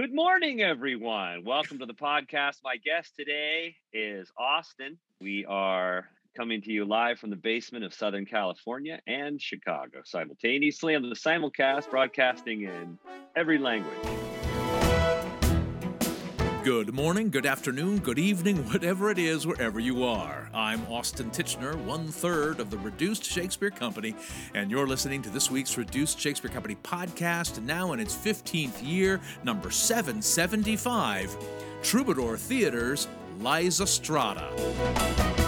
Good 0.00 0.14
morning, 0.14 0.62
everyone. 0.62 1.44
Welcome 1.44 1.78
to 1.80 1.84
the 1.84 1.92
podcast. 1.92 2.60
My 2.64 2.78
guest 2.78 3.16
today 3.18 3.76
is 3.92 4.32
Austin. 4.38 4.96
We 5.20 5.44
are 5.44 6.08
coming 6.34 6.62
to 6.62 6.72
you 6.72 6.86
live 6.86 7.18
from 7.18 7.28
the 7.28 7.36
basement 7.36 7.84
of 7.84 7.92
Southern 7.92 8.24
California 8.24 8.98
and 9.06 9.38
Chicago 9.38 10.00
simultaneously 10.06 10.94
on 10.94 11.02
the 11.02 11.14
simulcast, 11.14 11.90
broadcasting 11.90 12.62
in 12.62 12.98
every 13.36 13.58
language. 13.58 14.39
Good 16.70 16.94
morning, 16.94 17.30
good 17.30 17.46
afternoon, 17.46 17.98
good 17.98 18.20
evening, 18.20 18.58
whatever 18.70 19.10
it 19.10 19.18
is, 19.18 19.44
wherever 19.44 19.80
you 19.80 20.04
are. 20.04 20.48
I'm 20.54 20.86
Austin 20.86 21.28
Tichenor, 21.32 21.74
one 21.84 22.06
third 22.06 22.60
of 22.60 22.70
the 22.70 22.78
Reduced 22.78 23.24
Shakespeare 23.24 23.72
Company, 23.72 24.14
and 24.54 24.70
you're 24.70 24.86
listening 24.86 25.20
to 25.22 25.30
this 25.30 25.50
week's 25.50 25.76
Reduced 25.76 26.20
Shakespeare 26.20 26.48
Company 26.48 26.76
podcast, 26.84 27.60
now 27.64 27.92
in 27.92 27.98
its 27.98 28.14
15th 28.14 28.86
year, 28.86 29.20
number 29.42 29.72
775 29.72 31.36
Troubadour 31.82 32.36
Theater's 32.36 33.08
Lizastrata. 33.40 35.39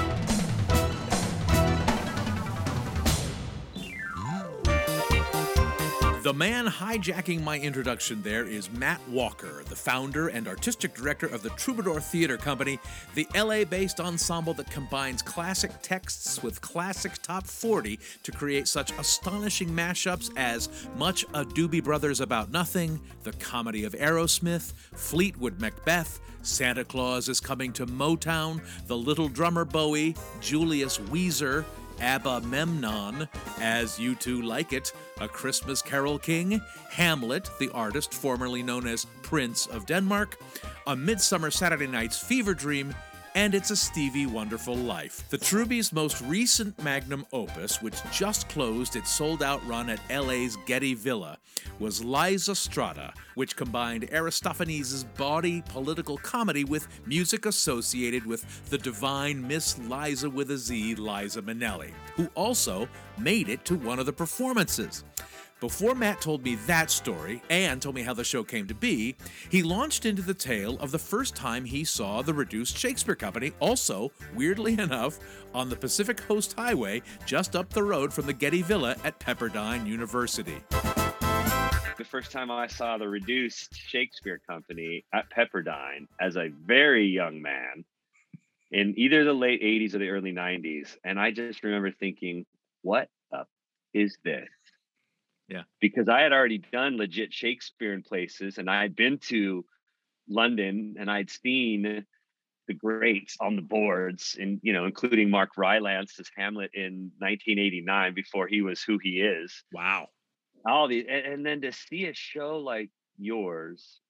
The 6.23 6.33
man 6.33 6.69
hijacking 6.69 7.43
my 7.43 7.59
introduction 7.59 8.23
there 8.23 8.47
is 8.47 8.71
Matt 8.71 9.01
Walker, 9.09 9.65
the 9.69 9.75
founder 9.75 10.29
and 10.29 10.47
artistic 10.47 10.95
director 10.95 11.27
of 11.27 11.43
the 11.43 11.49
Troubadour 11.51 11.99
Theater 11.99 12.37
Company, 12.37 12.79
the 13.17 13.27
LA 13.35 13.65
based 13.65 13.99
ensemble 13.99 14.55
that 14.55 14.71
combines 14.71 15.21
classic 15.21 15.73
texts 15.83 16.41
with 16.41 16.61
classic 16.61 17.15
top 17.23 17.45
40 17.45 17.99
to 18.23 18.31
create 18.31 18.69
such 18.69 18.93
astonishing 19.01 19.71
mashups 19.71 20.31
as 20.37 20.69
Much 20.97 21.25
a 21.35 21.45
Doobie 21.45 21.83
Brothers 21.83 22.21
About 22.21 22.53
Nothing, 22.53 23.01
the 23.25 23.33
comedy 23.33 23.83
of 23.83 23.95
Aerosmith, 23.95 24.75
Fleetwood 24.95 25.61
Macbeth, 25.61 26.21
Santa 26.43 26.85
Claus 26.85 27.29
is 27.29 27.41
Coming 27.41 27.73
to 27.73 27.87
Motown, 27.87 28.61
The 28.87 28.97
Little 28.97 29.29
Drummer 29.29 29.65
Bowie, 29.65 30.15
Julius 30.41 30.99
Weezer, 30.99 31.65
Abbamemnon, 31.99 33.29
as 33.61 33.99
U2 33.99 34.43
like 34.43 34.73
it, 34.73 34.93
A 35.21 35.29
Christmas 35.29 35.83
Carole 35.83 36.19
King, 36.19 36.61
Hamlet, 36.91 37.51
the 37.59 37.71
artist 37.71 38.13
formerly 38.13 38.63
known 38.63 38.87
as 38.87 39.07
Prince 39.23 39.67
of 39.67 39.87
Denmark, 39.87 40.39
A 40.87 40.97
Midsummer 40.97 41.51
Saturday 41.51 41.87
Night's 41.87 42.19
Fever 42.19 42.55
Dream, 42.55 42.95
and 43.35 43.55
It's 43.55 43.71
a 43.71 43.77
Stevie 43.77 44.27
Wonderful 44.27 44.77
Life. 44.77 45.29
The 45.31 45.39
Troubies' 45.39 45.93
most 45.93 46.21
recent 46.23 46.83
magnum 46.83 47.27
opus, 47.33 47.81
which 47.81 47.97
just 48.13 48.49
closed 48.49 48.97
its 48.97 49.11
sold 49.11 49.43
out 49.43 49.67
run 49.67 49.89
at 49.89 50.01
LA's 50.11 50.57
Getty 50.67 50.95
Villa, 50.95 51.39
was 51.79 52.05
Liza 52.05 52.53
Lysistrata, 52.53 53.15
which 53.35 53.57
combined 53.57 54.09
Aristophanes' 54.13 55.05
bawdy 55.17 55.63
political 55.63 56.19
comedy 56.19 56.65
with 56.65 56.87
music 57.07 57.47
associated 57.47 58.27
with 58.27 58.45
the 58.71 58.79
divine 58.79 59.47
Miss 59.47 59.79
Liza 59.79 60.29
with 60.29 60.51
a 60.51 60.59
Z, 60.59 60.97
Liza 60.97 61.43
Minnelli, 61.43 61.93
who 62.15 62.29
also 62.35 62.89
made 63.19 63.49
it 63.49 63.65
to 63.65 63.77
one 63.77 63.99
of 63.99 64.07
the 64.07 64.13
performances. 64.13 65.05
Before 65.63 65.95
Matt 65.95 66.21
told 66.21 66.43
me 66.43 66.57
that 66.67 66.91
story 66.91 67.41
and 67.49 67.81
told 67.81 67.95
me 67.95 68.03
how 68.03 68.15
the 68.15 68.25
show 68.25 68.43
came 68.43 68.67
to 68.67 68.75
be, 68.75 69.15
he 69.49 69.63
launched 69.63 70.05
into 70.05 70.21
the 70.21 70.35
tale 70.35 70.77
of 70.81 70.91
the 70.91 70.99
first 70.99 71.37
time 71.37 71.65
he 71.65 71.85
saw 71.85 72.21
the 72.21 72.35
Reduced 72.35 72.77
Shakespeare 72.77 73.15
Company, 73.15 73.53
also, 73.61 74.11
weirdly 74.35 74.73
enough, 74.81 75.21
on 75.55 75.69
the 75.69 75.77
Pacific 75.77 76.17
Coast 76.17 76.55
Highway 76.59 77.01
just 77.27 77.55
up 77.55 77.71
the 77.71 77.85
road 77.85 78.13
from 78.13 78.27
the 78.27 78.33
Getty 78.33 78.63
Villa 78.63 78.97
at 79.05 79.21
Pepperdine 79.21 79.87
University. 79.87 80.57
The 81.97 82.07
first 82.11 82.33
time 82.33 82.51
I 82.51 82.67
saw 82.67 82.99
the 82.99 83.09
Reduced 83.09 83.73
Shakespeare 83.73 84.41
Company 84.45 85.05
at 85.15 85.31
Pepperdine 85.31 86.09
as 86.21 86.35
a 86.35 86.49
very 86.67 87.07
young 87.07 87.41
man 87.41 87.85
in 88.73 88.95
either 88.97 89.23
the 89.23 89.33
late 89.33 89.63
80s 89.63 89.95
or 89.95 89.99
the 89.99 90.09
early 90.09 90.33
90s. 90.33 90.97
And 91.05 91.21
I 91.21 91.31
just 91.31 91.63
remember 91.63 91.93
thinking, 91.93 92.47
what 92.83 93.09
is 93.95 94.17
this? 94.25 94.49
Yeah. 95.53 95.63
Because 95.81 96.09
I 96.09 96.21
had 96.23 96.33
already 96.33 96.59
done 96.59 96.97
legit 96.97 97.33
Shakespeare 97.33 97.93
in 97.93 98.03
places 98.03 98.57
and 98.59 98.71
I 98.71 98.81
had 98.81 98.97
been 98.97 99.19
to 99.29 99.65
London 100.29 100.97
and 100.99 101.11
I'd 101.11 101.31
seen 101.31 102.07
the 102.69 102.75
greats 102.75 103.37
on 103.41 103.57
the 103.57 103.63
boards 103.63 104.37
and 104.41 104.61
you 104.63 104.73
know 104.73 104.87
including 104.87 105.29
Mark 105.29 105.51
Rylance's 105.59 106.31
Hamlet 106.37 106.71
in 106.75 107.11
1989 107.19 108.15
before 108.15 108.47
he 108.47 108.63
was 108.63 108.83
who 108.83 108.99
he 109.03 109.21
is. 109.21 109.63
Wow. 109.73 110.09
All 110.67 110.89
these 110.89 111.05
and, 111.09 111.27
and 111.27 111.47
then 111.47 111.61
to 111.63 111.73
see 111.73 112.07
a 112.07 112.15
show 112.15 112.59
like 112.59 112.91
yours 113.19 114.01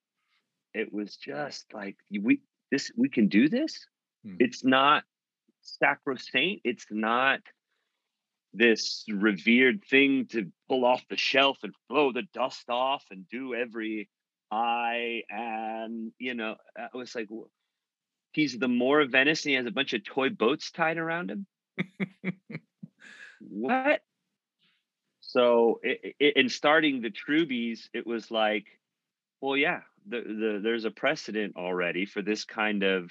it 0.75 0.93
was 0.93 1.17
just 1.17 1.65
like 1.75 1.97
we 2.11 2.41
this 2.71 2.93
we 2.97 3.09
can 3.09 3.29
do 3.29 3.49
this. 3.49 3.85
Hmm. 4.25 4.37
It's 4.39 4.65
not 4.65 5.03
sacrosanct. 5.63 6.63
It's 6.65 6.87
not 6.91 7.41
this 8.55 9.05
revered 9.09 9.85
thing 9.85 10.27
to 10.27 10.51
pull 10.69 10.85
off 10.85 11.03
the 11.09 11.17
shelf 11.17 11.59
and 11.63 11.75
blow 11.89 12.13
the 12.13 12.25
dust 12.35 12.69
off 12.69 13.05
and 13.11 13.29
do 13.29 13.55
every 13.55 14.09
I 14.51 15.23
and 15.31 16.13
you 16.19 16.35
know 16.35 16.57
I 16.77 16.97
was 16.97 17.15
like 17.15 17.29
he's 18.33 18.59
the 18.59 18.69
Moor 18.69 19.01
of 19.01 19.11
Venice 19.11 19.45
and 19.45 19.51
he 19.51 19.57
has 19.57 19.67
a 19.67 19.71
bunch 19.71 19.93
of 19.93 20.05
toy 20.05 20.31
boats 20.31 20.71
tied 20.71 20.99
around 20.99 21.31
him. 21.31 21.47
what? 23.41 24.01
So 25.21 25.81
it, 25.83 26.15
it, 26.19 26.37
in 26.37 26.49
starting 26.49 27.01
the 27.01 27.11
Troubies, 27.11 27.89
it 27.95 28.07
was 28.07 28.31
like, 28.31 28.67
well, 29.41 29.57
yeah, 29.57 29.81
the, 30.07 30.21
the, 30.21 30.61
there's 30.63 30.85
a 30.85 30.91
precedent 30.91 31.57
already 31.57 32.07
for 32.07 32.23
this 32.23 32.45
kind 32.45 32.83
of, 32.83 33.11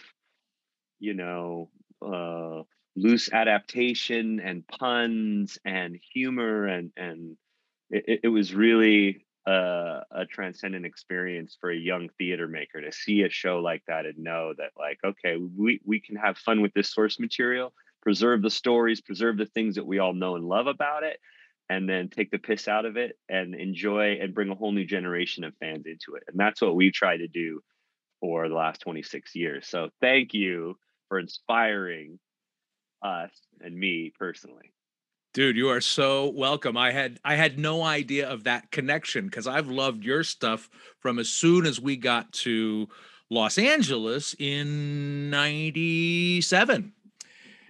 you 0.99 1.13
know, 1.13 1.69
uh, 2.01 2.63
loose 3.01 3.31
adaptation 3.31 4.39
and 4.39 4.67
puns 4.67 5.57
and 5.65 5.99
humor 6.13 6.67
and 6.67 6.91
and 6.95 7.37
it, 7.89 8.21
it 8.23 8.27
was 8.27 8.53
really 8.53 9.25
a, 9.47 10.01
a, 10.11 10.25
transcendent 10.27 10.85
experience 10.85 11.57
for 11.59 11.71
a 11.71 11.75
young 11.75 12.09
theater 12.17 12.47
maker 12.47 12.79
to 12.79 12.91
see 12.91 13.23
a 13.23 13.29
show 13.29 13.57
like 13.57 13.81
that 13.87 14.05
and 14.05 14.19
know 14.19 14.53
that 14.57 14.71
like 14.77 14.99
okay 15.03 15.37
we 15.57 15.81
we 15.83 15.99
can 15.99 16.15
have 16.15 16.37
fun 16.37 16.61
with 16.61 16.73
this 16.73 16.93
source 16.93 17.19
material 17.19 17.73
preserve 18.01 18.41
the 18.41 18.51
stories 18.51 19.01
preserve 19.01 19.37
the 19.37 19.47
things 19.47 19.75
that 19.75 19.85
we 19.85 19.99
all 19.99 20.13
know 20.13 20.35
and 20.35 20.45
love 20.45 20.67
about 20.67 21.03
it 21.03 21.19
and 21.71 21.87
then 21.87 22.09
take 22.09 22.29
the 22.31 22.37
piss 22.37 22.67
out 22.67 22.83
of 22.83 22.97
it 22.97 23.17
and 23.29 23.55
enjoy 23.55 24.19
and 24.21 24.35
bring 24.35 24.49
a 24.49 24.55
whole 24.55 24.73
new 24.73 24.83
generation 24.83 25.45
of 25.45 25.55
fans 25.61 25.85
into 25.85 26.15
it. 26.15 26.23
And 26.27 26.37
that's 26.37 26.61
what 26.61 26.75
we 26.75 26.91
try 26.91 27.15
to 27.15 27.29
do 27.29 27.61
for 28.19 28.49
the 28.49 28.55
last 28.55 28.81
26 28.81 29.33
years. 29.35 29.69
So 29.69 29.89
thank 30.01 30.33
you 30.33 30.77
for 31.07 31.17
inspiring 31.17 32.19
us 33.01 33.31
and 33.61 33.75
me 33.77 34.11
personally. 34.17 34.71
Dude, 35.33 35.55
you 35.55 35.69
are 35.69 35.79
so 35.79 36.29
welcome. 36.29 36.75
I 36.75 36.91
had 36.91 37.19
I 37.23 37.35
had 37.35 37.57
no 37.57 37.83
idea 37.83 38.29
of 38.29 38.43
that 38.43 38.69
connection 38.71 39.25
because 39.25 39.47
I've 39.47 39.69
loved 39.69 40.03
your 40.03 40.23
stuff 40.23 40.69
from 40.99 41.19
as 41.19 41.29
soon 41.29 41.65
as 41.65 41.79
we 41.79 41.95
got 41.95 42.31
to 42.33 42.89
Los 43.29 43.57
Angeles 43.57 44.35
in 44.37 45.29
97 45.29 46.91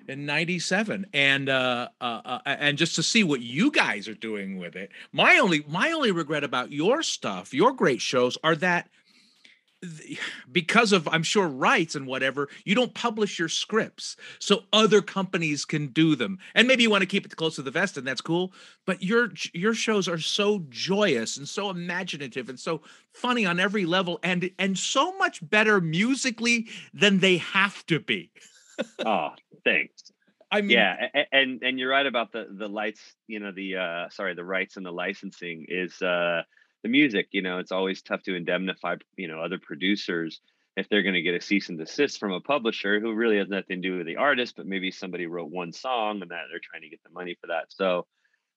in 0.08 0.26
97 0.26 1.06
and 1.14 1.50
uh, 1.50 1.88
uh, 2.02 2.22
uh, 2.26 2.40
and 2.46 2.78
just 2.78 2.96
to 2.96 3.04
see 3.04 3.24
what 3.24 3.42
you 3.42 3.72
guys 3.72 4.08
are 4.08 4.16
doing 4.16 4.58
with 4.58 4.76
it 4.76 4.90
my 5.12 5.38
only 5.38 5.64
my 5.68 5.92
only 5.92 6.12
regret 6.12 6.44
about 6.44 6.72
your 6.72 7.04
stuff 7.04 7.54
your 7.54 7.72
great 7.72 8.02
shows 8.02 8.38
are 8.44 8.56
that 8.56 8.90
because 10.52 10.92
of 10.92 11.08
i'm 11.08 11.24
sure 11.24 11.48
rights 11.48 11.96
and 11.96 12.06
whatever 12.08 12.50
you 12.66 12.76
don't 12.76 12.94
publish 12.94 13.40
your 13.40 13.50
scripts. 13.50 14.16
So 14.40 14.64
other 14.74 15.02
companies 15.02 15.66
can 15.66 15.88
do 15.88 16.16
them. 16.16 16.40
And 16.56 16.68
maybe 16.68 16.84
you 16.84 16.90
want 16.90 17.02
to 17.02 17.08
keep 17.08 17.26
it 17.26 17.36
close 17.36 17.56
to 17.56 17.62
the 17.62 17.72
vest 17.72 17.98
and 17.98 18.06
that's 18.08 18.22
cool 18.22 18.54
but 18.86 19.02
your 19.04 19.32
your 19.54 19.74
shows 19.74 20.08
are 20.08 20.18
so 20.18 20.64
joyous 20.70 21.38
and 21.38 21.48
so 21.48 21.70
imaginative 21.70 22.50
and 22.50 22.60
so 22.60 22.82
funny 23.14 23.46
on 23.46 23.60
every 23.60 23.86
level 23.86 24.20
and 24.24 24.50
and 24.60 24.78
so 24.78 25.18
much 25.18 25.48
better 25.48 25.82
musically 25.82 26.68
than 26.94 27.20
they 27.20 27.38
have 27.38 27.86
to 27.88 28.00
be. 28.00 28.32
Oh 29.06 29.30
thanks. 29.64 30.12
I 30.52 30.62
mean 30.62 30.72
yeah 30.72 31.08
and 31.32 31.62
and 31.62 31.78
you're 31.78 31.92
right 31.92 32.06
about 32.06 32.32
the 32.32 32.48
the 32.50 32.68
lights 32.68 33.02
you 33.28 33.40
know 33.40 33.52
the 33.52 33.78
uh 33.78 34.10
sorry 34.10 34.34
the 34.34 34.44
rights 34.44 34.78
and 34.78 34.86
the 34.86 34.92
licensing 34.92 35.66
is 35.70 36.02
uh 36.02 36.42
the 36.84 36.90
music 36.90 37.28
you 37.32 37.42
know 37.42 37.60
it's 37.60 37.72
always 37.72 38.02
tough 38.02 38.24
to 38.24 38.36
indemnify 38.36 38.96
you 39.16 39.28
know 39.28 39.42
other 39.42 39.60
producers 39.60 40.42
if 40.78 40.88
they're 40.90 41.04
going 41.04 41.16
to 41.16 41.22
get 41.22 41.36
a 41.36 41.42
cease 41.42 41.70
and 41.70 41.78
desist 41.78 42.20
from 42.20 42.32
a 42.32 42.40
publisher 42.40 43.00
who 43.00 43.14
really 43.14 43.38
has 43.38 43.50
nothing 43.50 43.82
to 43.82 43.90
do 43.90 43.98
with 43.98 44.08
the 44.08 44.16
artist 44.16 44.56
but 44.56 44.66
maybe 44.66 44.92
somebody 44.92 45.26
wrote 45.26 45.52
one 45.52 45.74
song 45.74 46.22
and 46.22 46.32
that 46.32 46.46
they're 46.50 46.62
trying 46.64 46.82
to 46.82 46.90
get 46.90 47.02
the 47.04 47.12
money 47.12 47.36
for 47.40 47.48
that. 47.48 47.66
So 47.70 48.06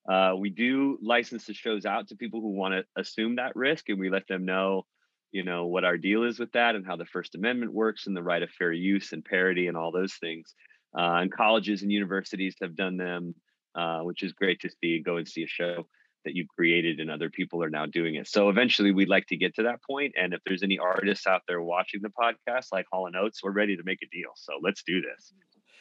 uh, 0.09 0.33
we 0.37 0.49
do 0.49 0.97
license 1.01 1.45
the 1.45 1.53
shows 1.53 1.85
out 1.85 2.07
to 2.07 2.15
people 2.15 2.39
who 2.39 2.51
want 2.51 2.73
to 2.73 2.85
assume 2.99 3.35
that 3.35 3.55
risk 3.55 3.89
and 3.89 3.99
we 3.99 4.09
let 4.09 4.27
them 4.27 4.45
know 4.45 4.85
you 5.31 5.43
know 5.43 5.65
what 5.65 5.83
our 5.83 5.97
deal 5.97 6.23
is 6.23 6.39
with 6.39 6.51
that 6.53 6.75
and 6.75 6.85
how 6.85 6.95
the 6.95 7.05
first 7.05 7.35
amendment 7.35 7.73
works 7.73 8.07
and 8.07 8.15
the 8.15 8.23
right 8.23 8.43
of 8.43 8.49
fair 8.51 8.71
use 8.71 9.11
and 9.11 9.25
parody 9.25 9.67
and 9.67 9.75
all 9.75 9.91
those 9.91 10.13
things. 10.13 10.53
Uh, 10.97 11.19
and 11.19 11.33
colleges 11.33 11.81
and 11.81 11.91
universities 11.91 12.55
have 12.61 12.75
done 12.75 12.95
them 12.95 13.35
uh, 13.75 13.99
which 13.99 14.23
is 14.23 14.31
great 14.31 14.61
to 14.61 14.69
see 14.81 14.99
go 14.99 15.17
and 15.17 15.27
see 15.27 15.43
a 15.43 15.47
show 15.47 15.85
that 16.25 16.35
you've 16.35 16.47
created 16.49 16.99
and 16.99 17.09
other 17.09 17.29
people 17.29 17.63
are 17.63 17.69
now 17.69 17.85
doing 17.85 18.15
it. 18.15 18.27
So 18.27 18.49
eventually 18.49 18.91
we'd 18.91 19.09
like 19.09 19.27
to 19.27 19.37
get 19.37 19.55
to 19.55 19.63
that 19.63 19.81
point. 19.83 20.13
And 20.19 20.33
if 20.33 20.41
there's 20.45 20.63
any 20.63 20.77
artists 20.77 21.25
out 21.27 21.43
there 21.47 21.61
watching 21.61 22.01
the 22.01 22.09
podcast 22.09 22.67
like 22.71 22.85
Hall 22.91 23.07
and 23.07 23.15
Oates, 23.15 23.43
we're 23.43 23.51
ready 23.51 23.77
to 23.77 23.83
make 23.83 23.99
a 24.03 24.07
deal. 24.07 24.31
So 24.35 24.53
let's 24.61 24.83
do 24.83 25.01
this. 25.01 25.33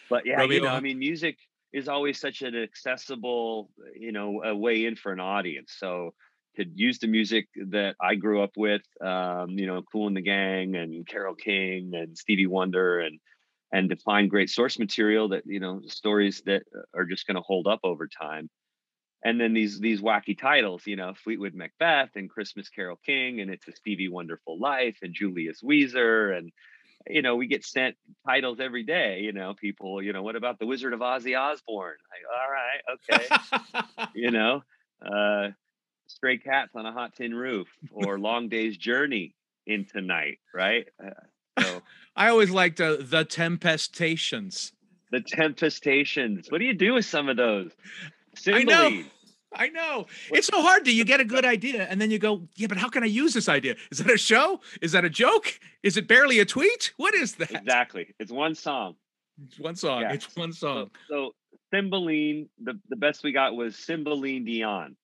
But 0.08 0.26
yeah, 0.26 0.42
you 0.42 0.60
know, 0.60 0.68
I 0.68 0.80
mean, 0.80 0.98
music 0.98 1.38
is 1.72 1.88
always 1.88 2.20
such 2.20 2.42
an 2.42 2.54
accessible, 2.54 3.70
you 3.98 4.12
know, 4.12 4.42
a 4.44 4.54
way 4.54 4.84
in 4.84 4.94
for 4.96 5.12
an 5.12 5.20
audience. 5.20 5.74
So 5.76 6.14
to 6.56 6.64
use 6.74 6.98
the 6.98 7.08
music 7.08 7.48
that 7.70 7.96
I 8.00 8.14
grew 8.14 8.42
up 8.42 8.52
with, 8.56 8.82
um, 9.04 9.50
you 9.50 9.66
know, 9.66 9.82
Cool 9.90 10.06
and 10.06 10.16
the 10.16 10.22
Gang 10.22 10.76
and 10.76 11.06
Carole 11.06 11.34
King 11.34 11.94
and 11.94 12.16
Stevie 12.16 12.46
Wonder 12.46 13.00
and 13.00 13.18
and 13.72 13.90
to 13.90 13.96
find 13.96 14.30
great 14.30 14.50
source 14.50 14.78
material 14.78 15.28
that 15.30 15.42
you 15.46 15.58
know 15.58 15.80
stories 15.86 16.42
that 16.46 16.62
are 16.94 17.04
just 17.04 17.26
going 17.26 17.34
to 17.34 17.42
hold 17.42 17.66
up 17.66 17.80
over 17.82 18.06
time 18.06 18.48
and 19.24 19.40
then 19.40 19.54
these 19.54 19.80
these 19.80 20.00
wacky 20.00 20.38
titles 20.38 20.86
you 20.86 20.96
know 20.96 21.14
fleetwood 21.22 21.54
macbeth 21.54 22.10
and 22.14 22.30
christmas 22.30 22.68
Carole 22.68 22.98
king 23.04 23.40
and 23.40 23.50
it's 23.50 23.66
a 23.68 23.72
stevie 23.72 24.08
wonderful 24.08 24.58
life 24.58 24.98
and 25.02 25.14
julius 25.14 25.62
weezer 25.62 26.36
and 26.36 26.52
you 27.08 27.22
know 27.22 27.36
we 27.36 27.46
get 27.46 27.64
sent 27.64 27.96
titles 28.26 28.60
every 28.60 28.84
day 28.84 29.20
you 29.20 29.32
know 29.32 29.54
people 29.54 30.02
you 30.02 30.12
know 30.12 30.22
what 30.22 30.36
about 30.36 30.58
the 30.58 30.66
wizard 30.66 30.92
of 30.92 31.00
ozzy 31.00 31.38
osbourne 31.38 31.96
like, 32.10 32.22
all 32.32 32.50
right 32.50 33.82
okay 33.82 34.06
you 34.14 34.30
know 34.30 34.62
uh 35.04 35.48
stray 36.06 36.38
cats 36.38 36.72
on 36.74 36.86
a 36.86 36.92
hot 36.92 37.14
tin 37.14 37.34
roof 37.34 37.68
or 37.90 38.18
long 38.18 38.48
day's 38.48 38.76
journey 38.76 39.34
into 39.66 40.00
night 40.00 40.38
right 40.54 40.86
uh, 41.04 41.10
so 41.58 41.82
I 42.16 42.28
always 42.28 42.50
liked 42.50 42.80
uh, 42.80 42.96
the 43.00 43.24
Tempestations. 43.24 44.72
The 45.10 45.20
Tempestations. 45.20 46.46
What 46.48 46.58
do 46.58 46.64
you 46.64 46.74
do 46.74 46.94
with 46.94 47.04
some 47.04 47.28
of 47.28 47.36
those? 47.36 47.72
Cymbeline. 48.36 48.68
I 48.68 48.90
know. 48.90 49.04
I 49.54 49.68
know. 49.68 50.06
It's 50.30 50.46
so 50.46 50.60
hard. 50.62 50.84
Do 50.84 50.94
you 50.94 51.04
get 51.04 51.20
a 51.20 51.24
good 51.24 51.44
idea 51.44 51.86
and 51.88 52.00
then 52.00 52.10
you 52.10 52.18
go, 52.18 52.42
yeah, 52.56 52.66
but 52.66 52.78
how 52.78 52.88
can 52.88 53.02
I 53.02 53.06
use 53.06 53.34
this 53.34 53.48
idea? 53.48 53.76
Is 53.90 53.98
that 53.98 54.10
a 54.10 54.18
show? 54.18 54.60
Is 54.82 54.92
that 54.92 55.04
a 55.04 55.10
joke? 55.10 55.58
Is 55.82 55.96
it 55.96 56.08
barely 56.08 56.40
a 56.40 56.44
tweet? 56.44 56.92
What 56.96 57.14
is 57.14 57.34
that? 57.36 57.50
Exactly. 57.50 58.14
It's 58.18 58.32
one 58.32 58.54
song. 58.54 58.96
It's 59.46 59.58
one 59.58 59.76
song. 59.76 60.02
Yeah. 60.02 60.12
It's 60.12 60.36
one 60.36 60.52
song. 60.52 60.90
So, 61.08 61.14
so 61.14 61.34
Cymbeline, 61.72 62.48
the, 62.62 62.78
the 62.88 62.96
best 62.96 63.24
we 63.24 63.32
got 63.32 63.54
was 63.54 63.76
Cymbeline 63.76 64.44
Dion. 64.44 64.96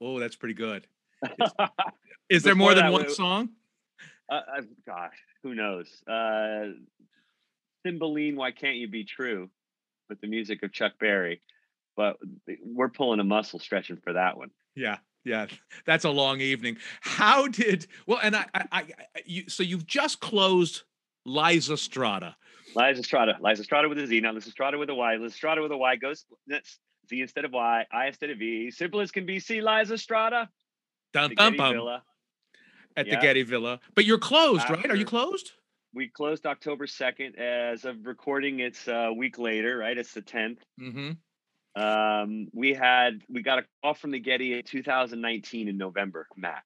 Oh, 0.00 0.18
that's 0.18 0.36
pretty 0.36 0.54
good. 0.54 0.86
Is, 1.22 1.52
is 2.28 2.42
there 2.42 2.54
more 2.54 2.74
than 2.74 2.90
one 2.92 3.08
song? 3.08 3.50
Uh, 4.30 4.40
uh, 4.58 4.62
gosh, 4.86 5.16
who 5.42 5.54
knows? 5.54 6.02
Uh, 6.06 6.72
Cymbeline, 7.84 8.36
why 8.36 8.50
can't 8.50 8.76
you 8.76 8.88
be 8.88 9.04
true? 9.04 9.50
With 10.08 10.20
the 10.20 10.26
music 10.26 10.62
of 10.62 10.72
Chuck 10.72 10.92
Berry, 11.00 11.40
but 11.96 12.16
we're 12.64 12.88
pulling 12.88 13.20
a 13.20 13.24
muscle 13.24 13.58
stretching 13.58 13.96
for 13.96 14.12
that 14.14 14.36
one. 14.36 14.50
Yeah, 14.74 14.98
yeah, 15.24 15.46
that's 15.86 16.04
a 16.04 16.10
long 16.10 16.40
evening. 16.40 16.76
How 17.00 17.48
did 17.48 17.86
well? 18.06 18.20
And 18.22 18.36
I, 18.36 18.46
I, 18.54 18.66
I 18.72 18.84
you, 19.24 19.48
so 19.48 19.62
you've 19.62 19.86
just 19.86 20.20
closed 20.20 20.82
Lysistrata. 21.26 22.34
Lizastrata, 22.74 23.38
Lysistrata 23.40 23.88
with 23.88 23.98
a 23.98 24.06
Z. 24.06 24.20
Now 24.20 24.32
Lysistrata 24.32 24.78
with 24.78 24.90
a 24.90 24.94
Y. 24.94 25.16
Lysistrata 25.16 25.62
with 25.62 25.72
a 25.72 25.76
Y 25.76 25.96
goes 25.96 26.24
Z 26.50 27.20
instead 27.20 27.44
of 27.44 27.52
Y, 27.52 27.86
I 27.92 28.06
instead 28.06 28.30
of 28.30 28.38
V. 28.38 28.70
Simple 28.70 29.00
as 29.00 29.10
can 29.10 29.26
be. 29.26 29.40
See 29.40 29.60
Lysistrata. 29.60 30.48
Dun 31.12 31.34
dun 31.34 31.56
dum 31.56 32.00
at 32.96 33.08
the 33.08 33.16
Getty 33.16 33.42
Villa. 33.42 33.80
But 33.94 34.04
you're 34.04 34.18
closed, 34.18 34.62
After, 34.62 34.74
right? 34.74 34.90
Are 34.90 34.96
you 34.96 35.04
closed? 35.04 35.52
We 35.94 36.08
closed 36.08 36.46
October 36.46 36.86
2nd. 36.86 37.38
As 37.38 37.84
of 37.84 38.06
recording, 38.06 38.60
it's 38.60 38.88
a 38.88 39.12
week 39.12 39.38
later, 39.38 39.78
right? 39.78 39.96
It's 39.96 40.12
the 40.12 40.22
10th. 40.22 40.58
Mm-hmm. 40.80 41.10
Um, 41.74 42.48
we 42.52 42.74
had 42.74 43.22
we 43.28 43.42
got 43.42 43.60
a 43.60 43.64
call 43.82 43.94
from 43.94 44.10
the 44.10 44.18
Getty 44.18 44.54
in 44.54 44.62
2019 44.62 45.68
in 45.68 45.76
November, 45.76 46.26
Matt. 46.36 46.62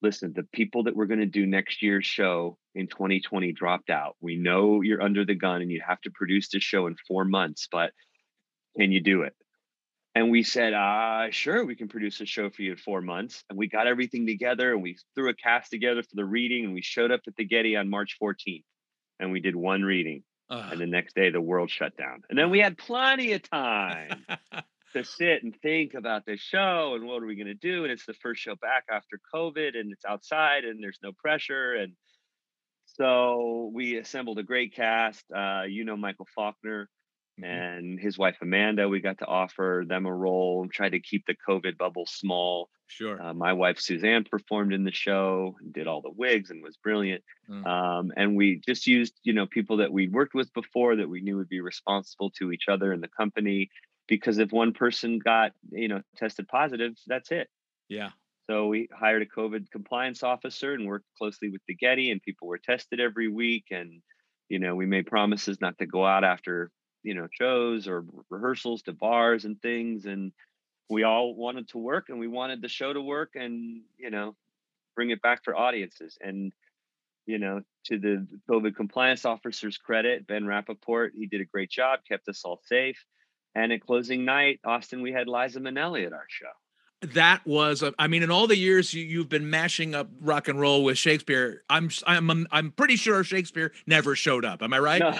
Listen, 0.00 0.32
the 0.34 0.46
people 0.52 0.84
that 0.84 0.94
we're 0.94 1.06
going 1.06 1.20
to 1.20 1.26
do 1.26 1.44
next 1.44 1.82
year's 1.82 2.06
show 2.06 2.56
in 2.74 2.86
2020 2.86 3.52
dropped 3.52 3.90
out. 3.90 4.16
We 4.20 4.36
know 4.36 4.80
you're 4.80 5.02
under 5.02 5.24
the 5.24 5.34
gun 5.34 5.60
and 5.60 5.70
you 5.70 5.82
have 5.86 6.00
to 6.02 6.10
produce 6.10 6.48
this 6.48 6.62
show 6.62 6.86
in 6.86 6.94
four 7.08 7.24
months, 7.24 7.68
but 7.70 7.92
can 8.78 8.92
you 8.92 9.00
do 9.00 9.22
it? 9.22 9.34
And 10.14 10.30
we 10.30 10.42
said, 10.44 10.72
uh, 10.72 11.30
sure, 11.30 11.64
we 11.64 11.76
can 11.76 11.88
produce 11.88 12.20
a 12.20 12.26
show 12.26 12.48
for 12.48 12.62
you 12.62 12.72
in 12.72 12.76
four 12.78 13.00
months. 13.00 13.44
And 13.50 13.58
we 13.58 13.68
got 13.68 13.86
everything 13.86 14.26
together 14.26 14.72
and 14.72 14.82
we 14.82 14.96
threw 15.14 15.28
a 15.28 15.34
cast 15.34 15.70
together 15.70 16.02
for 16.02 16.14
the 16.14 16.24
reading 16.24 16.64
and 16.64 16.74
we 16.74 16.82
showed 16.82 17.10
up 17.10 17.20
at 17.26 17.36
the 17.36 17.44
Getty 17.44 17.76
on 17.76 17.90
March 17.90 18.16
14th 18.22 18.64
and 19.20 19.32
we 19.32 19.40
did 19.40 19.54
one 19.54 19.82
reading. 19.82 20.22
Uh, 20.50 20.70
and 20.72 20.80
the 20.80 20.86
next 20.86 21.14
day 21.14 21.30
the 21.30 21.40
world 21.40 21.70
shut 21.70 21.96
down. 21.96 22.22
And 22.30 22.38
then 22.38 22.50
we 22.50 22.58
had 22.58 22.78
plenty 22.78 23.32
of 23.32 23.42
time 23.42 24.24
to 24.94 25.04
sit 25.04 25.42
and 25.42 25.54
think 25.60 25.94
about 25.94 26.24
this 26.24 26.40
show 26.40 26.94
and 26.94 27.06
what 27.06 27.22
are 27.22 27.26
we 27.26 27.36
going 27.36 27.46
to 27.46 27.54
do? 27.54 27.84
And 27.84 27.92
it's 27.92 28.06
the 28.06 28.14
first 28.14 28.40
show 28.40 28.54
back 28.56 28.84
after 28.90 29.20
COVID 29.34 29.78
and 29.78 29.92
it's 29.92 30.04
outside 30.06 30.64
and 30.64 30.82
there's 30.82 31.00
no 31.02 31.12
pressure. 31.12 31.74
And 31.74 31.92
so 32.86 33.70
we 33.74 33.98
assembled 33.98 34.38
a 34.38 34.42
great 34.42 34.74
cast. 34.74 35.24
Uh, 35.34 35.64
you 35.68 35.84
know, 35.84 35.96
Michael 35.96 36.26
Faulkner. 36.34 36.88
And 37.42 37.98
his 37.98 38.18
wife 38.18 38.36
Amanda. 38.40 38.88
We 38.88 39.00
got 39.00 39.18
to 39.18 39.26
offer 39.26 39.84
them 39.86 40.06
a 40.06 40.14
role, 40.14 40.66
tried 40.68 40.90
to 40.90 41.00
keep 41.00 41.26
the 41.26 41.36
COVID 41.48 41.76
bubble 41.76 42.06
small. 42.06 42.68
Sure. 42.86 43.20
Uh, 43.20 43.34
my 43.34 43.52
wife 43.52 43.78
Suzanne 43.78 44.24
performed 44.24 44.72
in 44.72 44.84
the 44.84 44.92
show, 44.92 45.56
did 45.72 45.86
all 45.86 46.00
the 46.00 46.10
wigs, 46.10 46.50
and 46.50 46.62
was 46.62 46.76
brilliant. 46.76 47.22
Mm. 47.48 47.66
Um, 47.66 48.12
and 48.16 48.36
we 48.36 48.60
just 48.66 48.86
used, 48.86 49.14
you 49.22 49.34
know, 49.34 49.46
people 49.46 49.78
that 49.78 49.92
we'd 49.92 50.12
worked 50.12 50.34
with 50.34 50.52
before 50.54 50.96
that 50.96 51.08
we 51.08 51.20
knew 51.20 51.36
would 51.36 51.48
be 51.48 51.60
responsible 51.60 52.30
to 52.38 52.50
each 52.50 52.64
other 52.68 52.92
in 52.92 53.00
the 53.00 53.08
company. 53.08 53.70
Because 54.06 54.38
if 54.38 54.52
one 54.52 54.72
person 54.72 55.18
got, 55.18 55.52
you 55.70 55.88
know, 55.88 56.00
tested 56.16 56.48
positive, 56.48 56.94
that's 57.06 57.30
it. 57.30 57.48
Yeah. 57.88 58.10
So 58.48 58.68
we 58.68 58.88
hired 58.90 59.20
a 59.20 59.26
COVID 59.26 59.70
compliance 59.70 60.22
officer 60.22 60.72
and 60.72 60.86
worked 60.86 61.04
closely 61.18 61.50
with 61.50 61.60
the 61.68 61.74
Getty, 61.74 62.10
and 62.10 62.22
people 62.22 62.48
were 62.48 62.56
tested 62.56 63.00
every 63.00 63.28
week. 63.28 63.66
And 63.70 64.00
you 64.48 64.58
know, 64.58 64.74
we 64.74 64.86
made 64.86 65.06
promises 65.06 65.60
not 65.60 65.78
to 65.78 65.86
go 65.86 66.06
out 66.06 66.24
after 66.24 66.70
you 67.02 67.14
know 67.14 67.28
shows 67.30 67.88
or 67.88 68.04
rehearsals 68.30 68.82
to 68.82 68.92
bars 68.92 69.44
and 69.44 69.60
things 69.62 70.06
and 70.06 70.32
we 70.88 71.02
all 71.02 71.34
wanted 71.34 71.68
to 71.68 71.78
work 71.78 72.08
and 72.08 72.18
we 72.18 72.28
wanted 72.28 72.62
the 72.62 72.68
show 72.68 72.92
to 72.92 73.00
work 73.00 73.30
and 73.34 73.82
you 73.98 74.10
know 74.10 74.34
bring 74.94 75.10
it 75.10 75.22
back 75.22 75.44
for 75.44 75.56
audiences. 75.56 76.18
And 76.20 76.52
you 77.26 77.38
know 77.38 77.60
to 77.84 77.98
the 77.98 78.26
covid 78.50 78.74
compliance 78.74 79.26
officer's 79.26 79.76
credit 79.76 80.26
ben 80.26 80.44
rappaport 80.44 81.10
he 81.14 81.26
did 81.26 81.42
a 81.42 81.44
great 81.44 81.70
job 81.70 82.00
kept 82.08 82.28
us 82.28 82.42
all 82.44 82.60
safe. 82.64 83.04
And 83.54 83.72
at 83.72 83.82
closing 83.82 84.24
night 84.24 84.60
austin 84.64 85.02
we 85.02 85.12
had 85.12 85.28
liza 85.28 85.60
minnelli 85.60 86.06
at 86.06 86.12
our 86.12 86.26
show. 86.28 86.46
That 87.14 87.46
was 87.46 87.84
i 87.98 88.08
mean 88.08 88.22
in 88.22 88.30
all 88.30 88.46
the 88.46 88.56
years 88.56 88.94
you, 88.94 89.18
have 89.18 89.28
been 89.28 89.50
mashing 89.50 89.94
up 89.94 90.08
rock 90.20 90.48
and 90.48 90.58
roll 90.58 90.82
with 90.82 90.96
shakespeare 90.96 91.62
i'm 91.68 91.90
i'm 92.06 92.46
i'm 92.50 92.72
pretty 92.72 92.96
sure 92.96 93.22
shakespeare 93.22 93.72
never 93.86 94.16
showed 94.16 94.44
up. 94.46 94.62
Am 94.62 94.72
i 94.72 94.78
right? 94.78 95.00
No. 95.00 95.14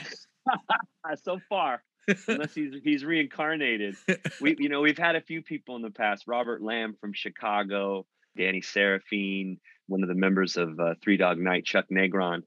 so 1.23 1.41
far, 1.49 1.83
unless 2.27 2.55
he's 2.55 2.75
he's 2.83 3.05
reincarnated. 3.05 3.97
We 4.41 4.57
you 4.59 4.69
know 4.69 4.81
we've 4.81 4.99
had 4.99 5.17
a 5.17 5.21
few 5.21 5.43
people 5.43 5.77
in 5.77 5.83
the 5.83 5.91
past. 5.91 6.25
Robert 6.27 6.63
Lamm 6.63 6.95
from 7.01 7.13
Chicago, 7.13 8.07
Danny 8.37 8.61
Seraphine, 8.61 9.59
one 9.87 10.03
of 10.03 10.09
the 10.09 10.15
members 10.15 10.57
of 10.57 10.79
uh, 10.79 10.95
Three 11.03 11.17
Dog 11.17 11.39
Night, 11.39 11.65
Chuck 11.65 11.87
Negron. 11.91 12.43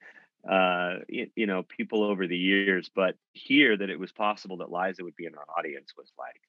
Uh, 0.49 0.99
you, 1.07 1.27
you 1.35 1.45
know, 1.45 1.61
people 1.61 2.03
over 2.03 2.25
the 2.25 2.37
years, 2.37 2.89
but 2.95 3.15
here 3.33 3.77
that 3.77 3.91
it 3.91 3.99
was 3.99 4.11
possible 4.11 4.57
that 4.57 4.71
Liza 4.71 5.03
would 5.03 5.15
be 5.15 5.25
in 5.25 5.35
our 5.35 5.45
audience 5.55 5.93
was 5.95 6.11
like, 6.17 6.41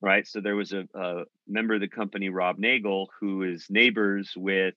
right? 0.00 0.28
So 0.28 0.40
there 0.40 0.54
was 0.54 0.72
a, 0.72 0.86
a 0.94 1.24
member 1.48 1.74
of 1.74 1.80
the 1.80 1.88
company, 1.88 2.28
Rob 2.28 2.58
Nagle, 2.58 3.10
who 3.18 3.42
is 3.42 3.66
neighbors 3.68 4.32
with 4.36 4.74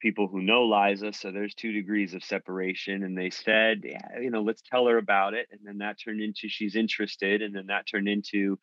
people 0.00 0.28
who 0.28 0.42
know 0.42 0.64
Liza. 0.64 1.12
So 1.12 1.30
there's 1.30 1.54
two 1.54 1.72
degrees 1.72 2.14
of 2.14 2.22
separation. 2.22 3.02
And 3.02 3.16
they 3.16 3.30
said, 3.30 3.82
yeah, 3.84 4.20
you 4.20 4.30
know, 4.30 4.42
let's 4.42 4.62
tell 4.62 4.86
her 4.86 4.98
about 4.98 5.34
it. 5.34 5.48
And 5.50 5.60
then 5.64 5.78
that 5.78 5.96
turned 6.02 6.20
into 6.20 6.48
she's 6.48 6.76
interested. 6.76 7.42
And 7.42 7.54
then 7.54 7.66
that 7.66 7.86
turned 7.86 8.08
into, 8.08 8.58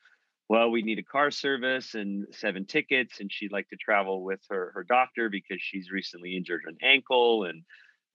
well, 0.50 0.70
we 0.70 0.82
need 0.82 1.00
a 1.00 1.04
car 1.04 1.32
service 1.32 1.96
and 1.96 2.28
seven 2.32 2.66
tickets. 2.66 3.20
And 3.20 3.32
she'd 3.32 3.52
like 3.52 3.70
to 3.70 3.78
travel 3.78 4.24
with 4.24 4.42
her 4.50 4.72
her 4.76 4.84
doctor 4.84 5.30
because 5.30 5.62
she's 5.62 5.92
recently 5.92 6.38
injured 6.38 6.62
an 6.68 6.78
ankle 6.82 7.46
and 7.46 7.64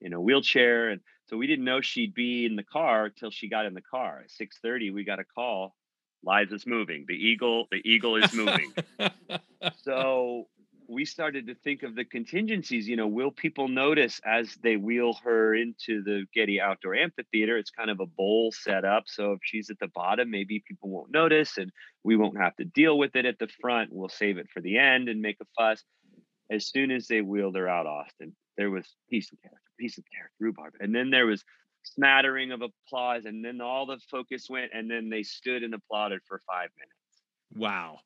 in 0.01 0.13
a 0.13 0.21
wheelchair. 0.21 0.89
And 0.89 1.01
so 1.27 1.37
we 1.37 1.47
didn't 1.47 1.65
know 1.65 1.81
she'd 1.81 2.13
be 2.13 2.45
in 2.45 2.55
the 2.55 2.63
car 2.63 3.09
till 3.09 3.31
she 3.31 3.49
got 3.49 3.65
in 3.65 3.73
the 3.73 3.81
car. 3.81 4.23
At 4.23 4.31
6:30, 4.31 4.93
we 4.93 5.03
got 5.03 5.19
a 5.19 5.25
call. 5.25 5.75
Liza's 6.23 6.65
moving. 6.65 7.05
The 7.07 7.13
eagle, 7.13 7.67
the 7.71 7.81
eagle 7.85 8.17
is 8.17 8.33
moving. 8.33 8.73
so 9.83 10.47
we 10.89 11.05
started 11.05 11.45
to 11.47 11.55
think 11.55 11.83
of 11.83 11.95
the 11.95 12.03
contingencies. 12.03 12.87
You 12.87 12.95
know, 12.95 13.07
will 13.07 13.31
people 13.31 13.67
notice 13.67 14.19
as 14.25 14.57
they 14.63 14.75
wheel 14.75 15.13
her 15.23 15.53
into 15.53 16.03
the 16.03 16.25
Getty 16.33 16.59
Outdoor 16.59 16.95
Amphitheater? 16.95 17.57
It's 17.57 17.69
kind 17.69 17.91
of 17.91 17.99
a 17.99 18.07
bowl 18.07 18.51
set 18.51 18.83
up. 18.83 19.03
So 19.05 19.33
if 19.33 19.39
she's 19.43 19.69
at 19.69 19.77
the 19.79 19.87
bottom, 19.89 20.31
maybe 20.31 20.63
people 20.67 20.89
won't 20.89 21.11
notice 21.11 21.57
and 21.57 21.71
we 22.03 22.15
won't 22.15 22.37
have 22.37 22.55
to 22.55 22.65
deal 22.65 22.97
with 22.97 23.15
it 23.15 23.25
at 23.25 23.37
the 23.37 23.47
front. 23.61 23.93
We'll 23.93 24.09
save 24.09 24.39
it 24.39 24.49
for 24.51 24.61
the 24.61 24.79
end 24.79 25.09
and 25.09 25.21
make 25.21 25.37
a 25.39 25.45
fuss. 25.55 25.83
As 26.49 26.65
soon 26.65 26.89
as 26.89 27.07
they 27.07 27.21
wheeled 27.21 27.55
her 27.55 27.69
out, 27.69 27.85
Austin, 27.85 28.35
there 28.57 28.71
was 28.71 28.95
piece 29.11 29.31
of 29.31 29.39
character, 29.43 29.61
piece 29.79 29.99
of 29.99 30.05
character, 30.11 30.33
rhubarb. 30.39 30.73
And 30.79 30.93
then 30.93 31.11
there 31.11 31.27
was 31.27 31.43
smattering 31.83 32.51
of 32.51 32.63
applause. 32.63 33.25
And 33.25 33.45
then 33.45 33.61
all 33.61 33.85
the 33.85 33.99
focus 34.09 34.47
went, 34.49 34.71
and 34.73 34.89
then 34.89 35.09
they 35.09 35.21
stood 35.21 35.61
and 35.61 35.75
applauded 35.75 36.21
for 36.27 36.41
five 36.47 36.69
minutes. 36.75 36.95
Wow 37.55 37.99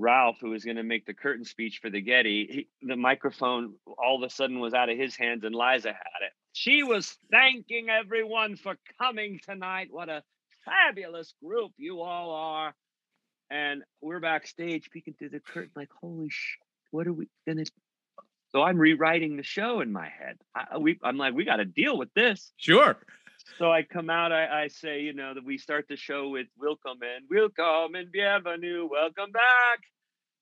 Ralph, 0.00 0.38
who 0.40 0.50
was 0.50 0.64
going 0.64 0.76
to 0.76 0.82
make 0.82 1.06
the 1.06 1.14
curtain 1.14 1.44
speech 1.44 1.78
for 1.80 1.90
the 1.90 2.00
Getty, 2.00 2.66
he, 2.82 2.86
the 2.86 2.96
microphone 2.96 3.74
all 3.98 4.16
of 4.16 4.22
a 4.22 4.32
sudden 4.32 4.60
was 4.60 4.74
out 4.74 4.88
of 4.88 4.98
his 4.98 5.16
hands 5.16 5.44
and 5.44 5.54
Liza 5.54 5.88
had 5.88 6.22
it. 6.22 6.32
She 6.52 6.82
was 6.82 7.16
thanking 7.30 7.88
everyone 7.88 8.56
for 8.56 8.76
coming 9.00 9.40
tonight. 9.44 9.88
What 9.90 10.08
a 10.08 10.22
fabulous 10.64 11.34
group 11.42 11.72
you 11.76 12.00
all 12.00 12.30
are. 12.32 12.74
And 13.50 13.82
we're 14.00 14.20
backstage 14.20 14.90
peeking 14.90 15.14
through 15.18 15.30
the 15.30 15.40
curtain, 15.40 15.72
like, 15.74 15.90
holy 16.00 16.28
shit, 16.30 16.62
what 16.92 17.06
are 17.06 17.12
we 17.12 17.28
going 17.46 17.64
to 17.64 17.70
so 18.52 18.62
I'm 18.62 18.78
rewriting 18.78 19.36
the 19.36 19.42
show 19.42 19.80
in 19.80 19.92
my 19.92 20.08
head. 20.08 20.36
I, 20.54 20.76
I'm 21.04 21.16
like, 21.16 21.34
we 21.34 21.44
got 21.44 21.56
to 21.56 21.64
deal 21.64 21.96
with 21.96 22.12
this. 22.14 22.52
Sure. 22.56 22.98
So 23.58 23.70
I 23.70 23.82
come 23.82 24.10
out, 24.10 24.32
I, 24.32 24.64
I 24.64 24.68
say, 24.68 25.00
you 25.00 25.12
know, 25.12 25.34
that 25.34 25.44
we 25.44 25.58
start 25.58 25.86
the 25.88 25.96
show 25.96 26.28
with 26.28 26.46
"Welcome 26.58 27.00
and 27.02 27.26
welcome 27.30 27.94
and 27.94 28.10
bienvenue, 28.10 28.88
welcome 28.90 29.32
back," 29.32 29.80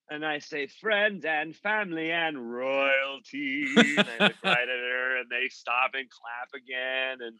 and 0.09 0.25
I 0.25 0.39
say, 0.39 0.67
"Friends 0.67 1.25
and 1.25 1.55
family 1.55 2.11
and 2.11 2.51
royalty." 2.51 3.65
and 3.75 3.99
I 3.99 4.23
look 4.27 4.35
right 4.43 4.61
at 4.61 4.67
her, 4.67 5.17
and 5.17 5.29
they 5.29 5.49
stop 5.49 5.91
and 5.93 6.07
clap 6.09 6.49
again, 6.55 7.17
and 7.25 7.35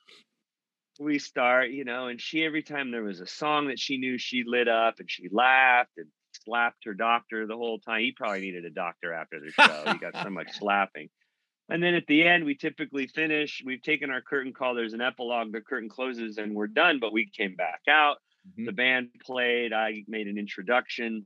we 1.00 1.20
start, 1.20 1.70
you 1.72 1.86
know. 1.86 2.08
And 2.08 2.20
she, 2.20 2.44
every 2.44 2.64
time 2.64 2.92
there 2.92 3.04
was 3.04 3.22
a 3.22 3.28
song 3.28 3.68
that 3.68 3.80
she 3.80 3.98
knew, 3.98 4.18
she 4.18 4.44
lit 4.46 4.68
up 4.68 4.96
and 5.00 5.10
she 5.10 5.30
laughed 5.32 5.98
and 5.98 6.08
slapped 6.46 6.86
her 6.86 6.94
doctor 6.94 7.48
the 7.48 7.56
whole 7.56 7.80
time. 7.80 8.02
He 8.02 8.12
probably 8.12 8.42
needed 8.42 8.66
a 8.66 8.70
doctor 8.70 9.14
after 9.14 9.40
the 9.40 9.52
show. 9.52 9.84
he 9.94 9.98
got 9.98 10.22
so 10.22 10.30
much 10.30 10.52
slapping. 10.60 11.10
And 11.70 11.84
then 11.84 11.94
at 11.94 12.08
the 12.08 12.28
end, 12.28 12.46
we 12.46 12.56
typically 12.56 13.08
finish. 13.08 13.62
We've 13.64 13.82
taken 13.82 14.10
our 14.10 14.22
curtain 14.22 14.54
call. 14.54 14.74
There's 14.74 14.94
an 14.94 15.02
epilogue. 15.02 15.52
The 15.52 15.62
curtain 15.62 15.90
closes 15.90 16.38
and 16.38 16.56
we're 16.56 16.68
done. 16.68 17.00
But 17.00 17.14
we 17.14 17.30
came 17.30 17.56
back 17.56 17.82
out. 17.88 18.18
Mm-hmm. 18.48 18.66
The 18.66 18.72
band 18.72 19.10
played. 19.24 19.72
I 19.72 20.04
made 20.08 20.28
an 20.28 20.38
introduction 20.38 21.26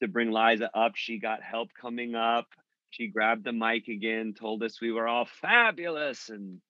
to 0.00 0.08
bring 0.08 0.30
Liza 0.30 0.70
up. 0.74 0.92
She 0.94 1.18
got 1.18 1.42
help 1.42 1.68
coming 1.78 2.14
up. 2.14 2.46
She 2.88 3.08
grabbed 3.08 3.44
the 3.44 3.52
mic 3.52 3.86
again, 3.88 4.34
told 4.34 4.62
us 4.62 4.80
we 4.80 4.90
were 4.90 5.06
all 5.06 5.28
fabulous 5.40 6.28
and 6.28 6.60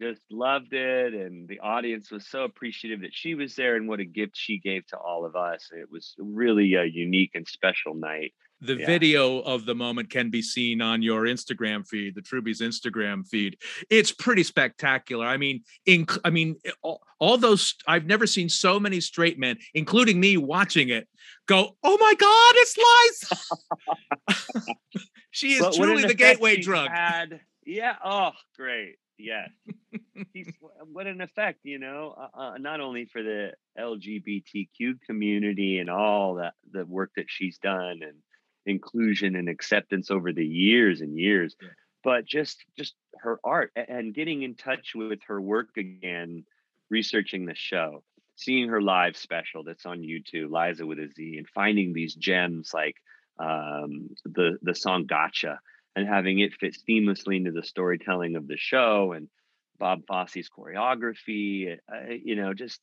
just 0.00 0.22
loved 0.30 0.72
it. 0.72 1.14
And 1.14 1.46
the 1.46 1.60
audience 1.60 2.10
was 2.10 2.26
so 2.26 2.44
appreciative 2.44 3.02
that 3.02 3.14
she 3.14 3.34
was 3.34 3.54
there 3.54 3.76
and 3.76 3.86
what 3.86 4.00
a 4.00 4.04
gift 4.04 4.32
she 4.34 4.58
gave 4.58 4.86
to 4.88 4.96
all 4.96 5.26
of 5.26 5.36
us. 5.36 5.68
It 5.72 5.90
was 5.90 6.14
really 6.18 6.74
a 6.74 6.84
unique 6.84 7.32
and 7.34 7.46
special 7.46 7.94
night 7.94 8.32
the 8.60 8.76
yeah. 8.76 8.86
video 8.86 9.40
of 9.40 9.64
the 9.64 9.74
moment 9.74 10.10
can 10.10 10.30
be 10.30 10.42
seen 10.42 10.82
on 10.82 11.02
your 11.02 11.22
Instagram 11.22 11.86
feed, 11.86 12.14
the 12.14 12.22
Troubies' 12.22 12.60
Instagram 12.60 13.26
feed. 13.26 13.56
It's 13.88 14.12
pretty 14.12 14.42
spectacular. 14.42 15.26
I 15.26 15.36
mean, 15.36 15.62
in, 15.86 16.06
I 16.24 16.30
mean, 16.30 16.56
eh, 16.64 16.70
all, 16.82 17.00
all, 17.18 17.38
those 17.38 17.74
I've 17.86 18.06
never 18.06 18.26
seen 18.26 18.48
so 18.48 18.78
many 18.78 19.00
straight 19.00 19.38
men, 19.38 19.58
including 19.74 20.20
me, 20.20 20.36
watching 20.36 20.90
it, 20.90 21.08
go, 21.46 21.76
"Oh 21.82 21.98
my 21.98 22.14
God, 22.14 22.52
it's 22.56 22.76
Liza!" 24.36 24.74
she 25.30 25.52
is 25.54 25.76
truly 25.76 26.06
the 26.06 26.14
gateway 26.14 26.60
drug. 26.60 26.90
Had, 26.90 27.40
yeah. 27.64 27.96
Oh, 28.04 28.32
great. 28.56 28.96
Yeah. 29.18 29.46
what 30.92 31.06
an 31.06 31.20
effect, 31.20 31.60
you 31.62 31.78
know, 31.78 32.14
uh, 32.16 32.38
uh, 32.38 32.58
not 32.58 32.80
only 32.80 33.04
for 33.04 33.22
the 33.22 33.52
LGBTQ 33.78 35.00
community 35.06 35.78
and 35.78 35.90
all 35.90 36.36
that 36.36 36.54
the 36.70 36.84
work 36.86 37.12
that 37.16 37.26
she's 37.28 37.58
done 37.58 38.00
and 38.02 38.16
inclusion 38.66 39.36
and 39.36 39.48
acceptance 39.48 40.10
over 40.10 40.32
the 40.32 40.46
years 40.46 41.00
and 41.00 41.18
years 41.18 41.56
yeah. 41.60 41.68
but 42.04 42.24
just 42.24 42.64
just 42.76 42.94
her 43.18 43.38
art 43.42 43.72
and 43.74 44.14
getting 44.14 44.42
in 44.42 44.54
touch 44.54 44.92
with 44.94 45.20
her 45.26 45.40
work 45.40 45.68
again 45.76 46.44
researching 46.90 47.46
the 47.46 47.54
show 47.54 48.02
seeing 48.36 48.68
her 48.68 48.82
live 48.82 49.16
special 49.16 49.64
that's 49.64 49.86
on 49.86 50.00
youtube 50.00 50.50
liza 50.50 50.86
with 50.86 50.98
a 50.98 51.08
z 51.14 51.36
and 51.38 51.48
finding 51.48 51.92
these 51.92 52.14
gems 52.14 52.72
like 52.74 52.96
um, 53.38 54.10
the 54.26 54.58
the 54.60 54.74
song 54.74 55.06
gotcha 55.06 55.60
and 55.96 56.06
having 56.06 56.40
it 56.40 56.52
fit 56.52 56.76
seamlessly 56.88 57.36
into 57.36 57.52
the 57.52 57.62
storytelling 57.62 58.36
of 58.36 58.46
the 58.46 58.58
show 58.58 59.12
and 59.12 59.28
bob 59.78 60.02
fosse's 60.06 60.50
choreography 60.50 61.78
uh, 61.90 62.12
you 62.22 62.36
know 62.36 62.52
just 62.52 62.80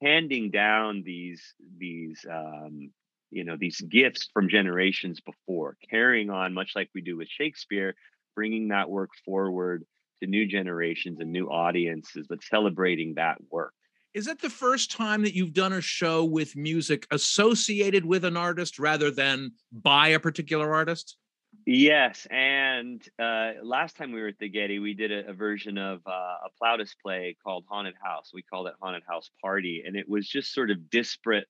handing 0.00 0.50
down 0.50 1.02
these 1.04 1.54
these 1.78 2.24
um, 2.30 2.90
you 3.30 3.44
know 3.44 3.56
these 3.58 3.80
gifts 3.80 4.28
from 4.32 4.48
generations 4.48 5.20
before 5.20 5.76
carrying 5.90 6.30
on 6.30 6.54
much 6.54 6.72
like 6.74 6.88
we 6.94 7.00
do 7.00 7.16
with 7.16 7.28
shakespeare 7.28 7.94
bringing 8.34 8.68
that 8.68 8.88
work 8.88 9.10
forward 9.24 9.84
to 10.22 10.28
new 10.28 10.46
generations 10.46 11.18
and 11.20 11.32
new 11.32 11.46
audiences 11.46 12.26
but 12.28 12.42
celebrating 12.42 13.14
that 13.14 13.36
work. 13.50 13.72
Is 14.14 14.26
that 14.26 14.40
the 14.40 14.50
first 14.50 14.90
time 14.90 15.22
that 15.22 15.34
you've 15.34 15.52
done 15.52 15.72
a 15.72 15.80
show 15.80 16.24
with 16.24 16.56
music 16.56 17.06
associated 17.10 18.04
with 18.04 18.24
an 18.24 18.36
artist 18.36 18.78
rather 18.78 19.10
than 19.10 19.52
by 19.70 20.08
a 20.08 20.20
particular 20.20 20.74
artist? 20.74 21.16
Yes 21.66 22.26
and 22.30 23.02
uh, 23.18 23.52
last 23.62 23.96
time 23.96 24.12
we 24.12 24.20
were 24.20 24.28
at 24.28 24.38
the 24.38 24.48
getty 24.48 24.78
we 24.78 24.94
did 24.94 25.12
a, 25.12 25.30
a 25.30 25.32
version 25.32 25.78
of 25.78 26.00
uh, 26.06 26.10
a 26.10 26.48
plautus 26.60 26.94
play 27.02 27.36
called 27.42 27.64
haunted 27.68 27.94
house. 28.02 28.30
We 28.32 28.42
called 28.42 28.68
it 28.68 28.74
haunted 28.80 29.02
house 29.08 29.30
party 29.42 29.82
and 29.86 29.96
it 29.96 30.08
was 30.08 30.28
just 30.28 30.54
sort 30.54 30.70
of 30.70 30.90
disparate 30.90 31.46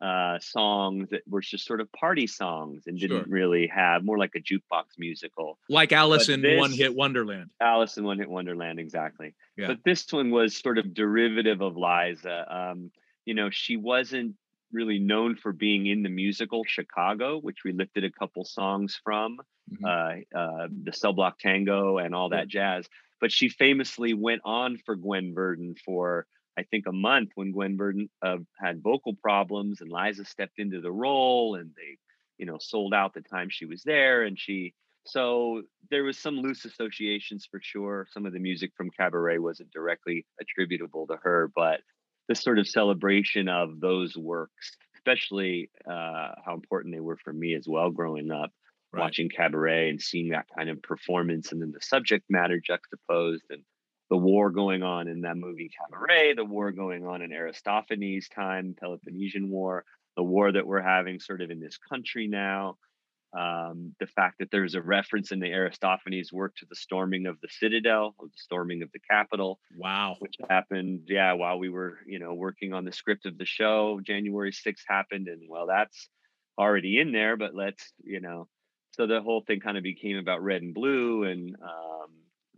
uh, 0.00 0.38
songs 0.40 1.10
that 1.10 1.22
were 1.28 1.40
just 1.40 1.66
sort 1.66 1.80
of 1.80 1.90
party 1.92 2.26
songs 2.26 2.84
and 2.86 2.98
didn't 2.98 3.24
sure. 3.24 3.26
really 3.28 3.66
have 3.66 4.04
more 4.04 4.18
like 4.18 4.32
a 4.36 4.40
jukebox 4.40 4.84
musical. 4.96 5.58
Like 5.68 5.92
Alice 5.92 6.26
but 6.26 6.34
in 6.34 6.42
this, 6.42 6.58
One 6.58 6.70
Hit 6.70 6.94
Wonderland. 6.94 7.50
Alice 7.60 7.96
in 7.96 8.04
One 8.04 8.18
Hit 8.18 8.30
Wonderland, 8.30 8.78
exactly. 8.78 9.34
Yeah. 9.56 9.68
But 9.68 9.78
this 9.84 10.06
one 10.12 10.30
was 10.30 10.56
sort 10.56 10.78
of 10.78 10.94
derivative 10.94 11.60
of 11.60 11.76
Liza. 11.76 12.46
Um, 12.48 12.90
you 13.24 13.34
know, 13.34 13.50
she 13.50 13.76
wasn't 13.76 14.36
really 14.72 14.98
known 14.98 15.34
for 15.34 15.52
being 15.52 15.86
in 15.86 16.02
the 16.02 16.08
musical 16.08 16.62
Chicago, 16.64 17.38
which 17.38 17.64
we 17.64 17.72
lifted 17.72 18.04
a 18.04 18.10
couple 18.10 18.44
songs 18.44 19.00
from, 19.02 19.38
mm-hmm. 19.72 19.84
uh, 19.84 20.38
uh, 20.38 20.68
the 20.84 20.92
Cell 20.92 21.12
Block 21.12 21.38
Tango 21.38 21.98
and 21.98 22.14
all 22.14 22.28
that 22.28 22.52
yeah. 22.52 22.76
jazz. 22.76 22.88
But 23.20 23.32
she 23.32 23.48
famously 23.48 24.14
went 24.14 24.42
on 24.44 24.78
for 24.86 24.94
Gwen 24.94 25.34
Verdon 25.34 25.74
for 25.84 26.26
I 26.58 26.64
think 26.64 26.86
a 26.86 26.92
month 26.92 27.30
when 27.36 27.52
Gwen 27.52 27.76
Verdon 27.76 28.10
uh, 28.20 28.38
had 28.60 28.82
vocal 28.82 29.14
problems 29.14 29.80
and 29.80 29.92
Liza 29.92 30.24
stepped 30.24 30.58
into 30.58 30.80
the 30.80 30.90
role 30.90 31.54
and 31.54 31.70
they, 31.76 31.98
you 32.36 32.46
know, 32.46 32.58
sold 32.58 32.92
out 32.92 33.14
the 33.14 33.20
time 33.20 33.48
she 33.48 33.64
was 33.64 33.82
there 33.84 34.24
and 34.24 34.36
she 34.38 34.74
so 35.06 35.62
there 35.90 36.04
was 36.04 36.18
some 36.18 36.36
loose 36.36 36.64
associations 36.64 37.48
for 37.50 37.60
sure. 37.62 38.06
Some 38.10 38.26
of 38.26 38.32
the 38.32 38.40
music 38.40 38.72
from 38.76 38.90
Cabaret 38.90 39.38
wasn't 39.38 39.70
directly 39.70 40.26
attributable 40.40 41.06
to 41.06 41.16
her, 41.22 41.50
but 41.54 41.80
this 42.28 42.42
sort 42.42 42.58
of 42.58 42.68
celebration 42.68 43.48
of 43.48 43.80
those 43.80 44.16
works, 44.16 44.76
especially 44.96 45.70
uh, 45.86 46.32
how 46.44 46.54
important 46.54 46.94
they 46.94 47.00
were 47.00 47.16
for 47.16 47.32
me 47.32 47.54
as 47.54 47.66
well 47.66 47.90
growing 47.90 48.30
up, 48.30 48.50
right. 48.92 49.00
watching 49.00 49.30
Cabaret 49.30 49.88
and 49.88 50.02
seeing 50.02 50.30
that 50.30 50.46
kind 50.54 50.68
of 50.68 50.82
performance 50.82 51.52
and 51.52 51.62
then 51.62 51.72
the 51.72 51.80
subject 51.80 52.26
matter 52.28 52.60
juxtaposed 52.60 53.44
and 53.48 53.62
the 54.10 54.16
war 54.16 54.50
going 54.50 54.82
on 54.82 55.08
in 55.08 55.22
that 55.22 55.36
movie 55.36 55.70
Cabaret, 55.70 56.34
the 56.34 56.44
war 56.44 56.72
going 56.72 57.06
on 57.06 57.22
in 57.22 57.32
Aristophanes' 57.32 58.28
time, 58.28 58.74
Peloponnesian 58.78 59.50
War, 59.50 59.84
the 60.16 60.22
war 60.22 60.50
that 60.50 60.66
we're 60.66 60.82
having 60.82 61.20
sort 61.20 61.42
of 61.42 61.50
in 61.50 61.60
this 61.60 61.78
country 61.78 62.26
now. 62.26 62.76
Um, 63.38 63.94
the 64.00 64.06
fact 64.06 64.38
that 64.38 64.50
there's 64.50 64.74
a 64.74 64.80
reference 64.80 65.32
in 65.32 65.40
the 65.40 65.52
Aristophanes 65.52 66.32
work 66.32 66.56
to 66.56 66.66
the 66.66 66.74
storming 66.74 67.26
of 67.26 67.38
the 67.42 67.48
citadel, 67.50 68.14
or 68.18 68.28
the 68.28 68.32
storming 68.36 68.82
of 68.82 68.90
the 68.92 69.00
Capitol. 69.00 69.60
Wow. 69.76 70.16
Which 70.18 70.36
happened, 70.48 71.02
yeah, 71.08 71.34
while 71.34 71.58
we 71.58 71.68
were, 71.68 71.98
you 72.06 72.18
know, 72.18 72.32
working 72.32 72.72
on 72.72 72.86
the 72.86 72.92
script 72.92 73.26
of 73.26 73.36
the 73.36 73.44
show. 73.44 74.00
January 74.02 74.50
6th 74.50 74.84
happened, 74.86 75.28
and 75.28 75.42
well, 75.46 75.66
that's 75.66 76.08
already 76.58 76.98
in 76.98 77.12
there, 77.12 77.36
but 77.36 77.54
let's, 77.54 77.92
you 78.02 78.20
know, 78.20 78.48
so 78.92 79.06
the 79.06 79.20
whole 79.20 79.42
thing 79.46 79.60
kind 79.60 79.76
of 79.76 79.82
became 79.82 80.16
about 80.16 80.42
red 80.42 80.62
and 80.62 80.74
blue 80.74 81.24
and 81.24 81.54
um, 81.62 82.10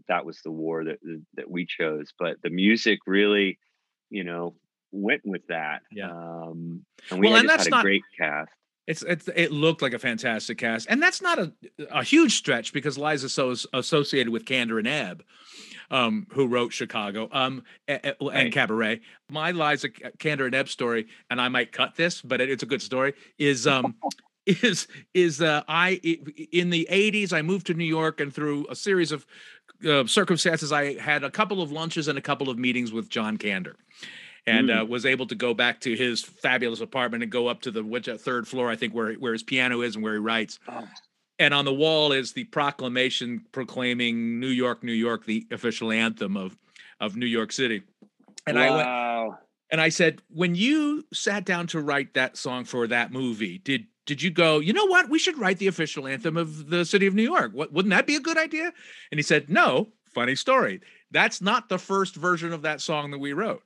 that 0.08 0.24
was 0.24 0.40
the 0.42 0.50
war 0.50 0.84
that 0.84 0.98
that 1.34 1.50
we 1.50 1.66
chose. 1.66 2.12
But 2.18 2.36
the 2.42 2.50
music 2.50 3.00
really, 3.06 3.58
you 4.10 4.24
know, 4.24 4.54
went 4.92 5.22
with 5.24 5.46
that. 5.48 5.82
Yeah. 5.92 6.10
Um, 6.10 6.84
and 7.10 7.20
we 7.20 7.28
well, 7.28 7.36
and 7.36 7.48
that's 7.48 7.64
had 7.64 7.68
a 7.72 7.76
not, 7.76 7.82
great 7.82 8.02
cast. 8.18 8.50
It's, 8.86 9.02
it's 9.02 9.28
it 9.36 9.52
looked 9.52 9.82
like 9.82 9.92
a 9.92 9.98
fantastic 9.98 10.58
cast, 10.58 10.88
and 10.90 11.02
that's 11.02 11.22
not 11.22 11.38
a 11.38 11.52
a 11.90 12.02
huge 12.02 12.36
stretch 12.36 12.72
because 12.72 12.98
Liza 12.98 13.28
so 13.28 13.50
is 13.50 13.66
associated 13.72 14.30
with 14.30 14.44
Kander 14.44 14.78
and 14.78 14.88
Ebb. 14.88 15.22
Um, 15.92 16.28
who 16.30 16.46
wrote 16.46 16.72
Chicago 16.72 17.28
um, 17.32 17.64
and, 17.88 18.14
right. 18.22 18.52
Cabaret. 18.52 19.00
My 19.28 19.50
Liza 19.50 19.88
Kander 19.88 20.46
and 20.46 20.54
Ebb 20.54 20.68
story, 20.68 21.08
and 21.28 21.40
I 21.40 21.48
might 21.48 21.72
cut 21.72 21.96
this, 21.96 22.22
but 22.22 22.40
it's 22.40 22.62
a 22.62 22.66
good 22.66 22.80
story. 22.80 23.14
Is 23.38 23.66
um, 23.66 23.96
is 24.46 24.86
is 25.14 25.40
uh, 25.40 25.62
I 25.68 25.92
in 26.52 26.70
the 26.70 26.88
80s 26.90 27.32
I 27.32 27.42
moved 27.42 27.66
to 27.66 27.74
New 27.74 27.84
York 27.84 28.20
and 28.20 28.32
through 28.32 28.66
a 28.68 28.76
series 28.76 29.12
of 29.12 29.26
uh, 29.86 30.06
circumstances, 30.06 30.72
I 30.72 30.98
had 30.98 31.24
a 31.24 31.30
couple 31.30 31.62
of 31.62 31.72
lunches 31.72 32.08
and 32.08 32.18
a 32.18 32.22
couple 32.22 32.50
of 32.50 32.58
meetings 32.58 32.92
with 32.92 33.08
John 33.08 33.38
Kander, 33.38 33.74
and 34.46 34.68
mm. 34.68 34.82
uh, 34.82 34.84
was 34.84 35.06
able 35.06 35.26
to 35.26 35.34
go 35.34 35.54
back 35.54 35.80
to 35.80 35.94
his 35.94 36.22
fabulous 36.22 36.80
apartment 36.80 37.22
and 37.22 37.32
go 37.32 37.46
up 37.46 37.62
to 37.62 37.70
the 37.70 37.82
which 37.84 38.08
uh, 38.08 38.16
third 38.16 38.46
floor, 38.46 38.70
I 38.70 38.76
think, 38.76 38.94
where 38.94 39.14
where 39.14 39.32
his 39.32 39.42
piano 39.42 39.82
is 39.82 39.94
and 39.94 40.04
where 40.04 40.14
he 40.14 40.20
writes. 40.20 40.58
Oh. 40.68 40.86
And 41.38 41.54
on 41.54 41.64
the 41.64 41.72
wall 41.72 42.12
is 42.12 42.32
the 42.32 42.44
proclamation 42.44 43.44
proclaiming 43.52 44.40
"New 44.40 44.48
York, 44.48 44.84
New 44.84 44.92
York," 44.92 45.24
the 45.24 45.46
official 45.50 45.90
anthem 45.92 46.36
of 46.36 46.56
of 47.00 47.16
New 47.16 47.26
York 47.26 47.52
City. 47.52 47.82
And 48.46 48.56
wow. 48.56 48.62
I 48.62 48.76
went, 49.26 49.38
and 49.70 49.80
I 49.80 49.88
said, 49.88 50.22
when 50.28 50.54
you 50.54 51.04
sat 51.12 51.44
down 51.44 51.66
to 51.68 51.80
write 51.80 52.14
that 52.14 52.36
song 52.36 52.64
for 52.64 52.86
that 52.88 53.12
movie, 53.12 53.58
did 53.58 53.86
did 54.10 54.20
you 54.20 54.30
go, 54.32 54.58
you 54.58 54.72
know 54.72 54.86
what? 54.86 55.08
We 55.08 55.20
should 55.20 55.38
write 55.38 55.58
the 55.58 55.68
official 55.68 56.08
anthem 56.08 56.36
of 56.36 56.68
the 56.68 56.84
city 56.84 57.06
of 57.06 57.14
New 57.14 57.22
York. 57.22 57.52
What 57.54 57.72
wouldn't 57.72 57.90
that 57.90 58.08
be 58.08 58.16
a 58.16 58.20
good 58.20 58.36
idea? 58.36 58.72
And 59.12 59.20
he 59.20 59.22
said, 59.22 59.48
No, 59.48 59.92
funny 60.12 60.34
story. 60.34 60.80
That's 61.12 61.40
not 61.40 61.68
the 61.68 61.78
first 61.78 62.16
version 62.16 62.52
of 62.52 62.62
that 62.62 62.80
song 62.80 63.12
that 63.12 63.20
we 63.20 63.34
wrote. 63.34 63.62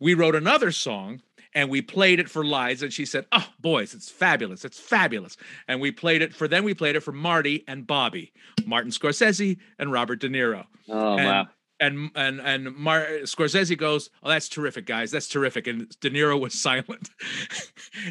We 0.00 0.14
wrote 0.14 0.34
another 0.34 0.72
song 0.72 1.22
and 1.54 1.70
we 1.70 1.80
played 1.80 2.18
it 2.18 2.28
for 2.28 2.44
Liza, 2.44 2.86
and 2.86 2.92
she 2.92 3.06
said, 3.06 3.26
"Oh, 3.30 3.46
boys, 3.60 3.94
it's 3.94 4.10
fabulous! 4.10 4.64
It's 4.64 4.80
fabulous!" 4.80 5.36
And 5.68 5.80
we 5.80 5.92
played 5.92 6.22
it 6.22 6.34
for 6.34 6.48
then 6.48 6.64
we 6.64 6.74
played 6.74 6.96
it 6.96 7.00
for 7.04 7.12
Marty 7.12 7.62
and 7.68 7.86
Bobby, 7.86 8.32
Martin 8.66 8.90
Scorsese 8.90 9.58
and 9.78 9.92
Robert 9.92 10.18
De 10.18 10.28
Niro. 10.28 10.66
Oh 10.88 11.16
and, 11.16 11.24
wow! 11.24 11.48
And 11.84 12.10
and 12.14 12.40
and 12.40 12.74
Mar- 12.76 13.06
Scorsese 13.24 13.76
goes, 13.76 14.08
"Oh, 14.22 14.30
that's 14.30 14.48
terrific, 14.48 14.86
guys! 14.86 15.10
That's 15.10 15.28
terrific." 15.28 15.66
And 15.66 15.88
De 16.00 16.08
Niro 16.08 16.40
was 16.40 16.54
silent, 16.60 17.10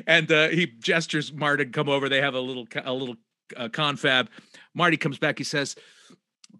and 0.05 0.31
uh, 0.31 0.49
he 0.49 0.67
gestures 0.67 1.33
Martin 1.33 1.71
come 1.71 1.89
over. 1.89 2.07
They 2.07 2.21
have 2.21 2.35
a 2.35 2.39
little 2.39 2.67
a 2.83 2.93
little 2.93 3.15
uh, 3.57 3.69
confab. 3.69 4.29
Marty 4.75 4.97
comes 4.97 5.17
back. 5.17 5.39
He 5.39 5.43
says, 5.43 5.75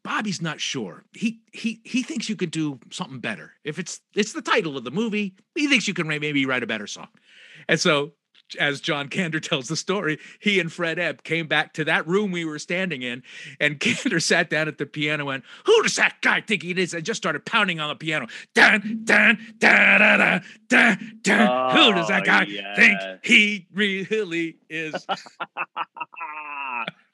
Bobby's 0.03 0.41
not 0.41 0.59
sure. 0.59 1.05
He 1.13 1.39
he 1.51 1.81
he 1.83 2.03
thinks 2.03 2.27
you 2.27 2.35
could 2.35 2.51
do 2.51 2.79
something 2.91 3.19
better. 3.19 3.53
If 3.63 3.77
it's 3.77 3.99
it's 4.15 4.33
the 4.33 4.41
title 4.41 4.75
of 4.75 4.83
the 4.83 4.91
movie, 4.91 5.35
he 5.55 5.67
thinks 5.67 5.87
you 5.87 5.93
can 5.93 6.07
maybe 6.07 6.45
write 6.45 6.63
a 6.63 6.67
better 6.67 6.87
song. 6.87 7.09
And 7.69 7.79
so 7.79 8.13
as 8.55 8.81
John 8.81 9.09
Kander 9.09 9.41
tells 9.49 9.67
the 9.67 9.75
story, 9.75 10.19
he 10.39 10.59
and 10.59 10.71
Fred 10.71 10.99
Ebb 10.99 11.23
came 11.23 11.47
back 11.47 11.73
to 11.73 11.85
that 11.85 12.07
room 12.07 12.31
we 12.31 12.45
were 12.45 12.59
standing 12.59 13.01
in, 13.01 13.23
and 13.59 13.79
Kander 13.79 14.21
sat 14.21 14.49
down 14.49 14.67
at 14.67 14.77
the 14.77 14.85
piano 14.85 15.23
and 15.23 15.27
went, 15.27 15.43
Who 15.65 15.83
does 15.83 15.95
that 15.95 16.21
guy 16.21 16.41
think 16.41 16.63
he 16.63 16.71
is? 16.71 16.93
And 16.93 17.05
just 17.05 17.17
started 17.17 17.45
pounding 17.45 17.79
on 17.79 17.89
the 17.89 17.95
piano. 17.95 18.27
Dun, 18.53 19.01
dun, 19.03 19.37
dun, 19.57 19.99
dun, 19.99 20.19
dun, 20.19 20.43
dun, 20.67 21.19
dun. 21.21 21.49
Oh, 21.49 21.69
Who 21.71 21.93
does 21.93 22.07
that 22.07 22.25
guy 22.25 22.43
yes. 22.43 22.75
think 22.75 22.99
he 23.23 23.67
really 23.73 24.57
is? 24.69 24.93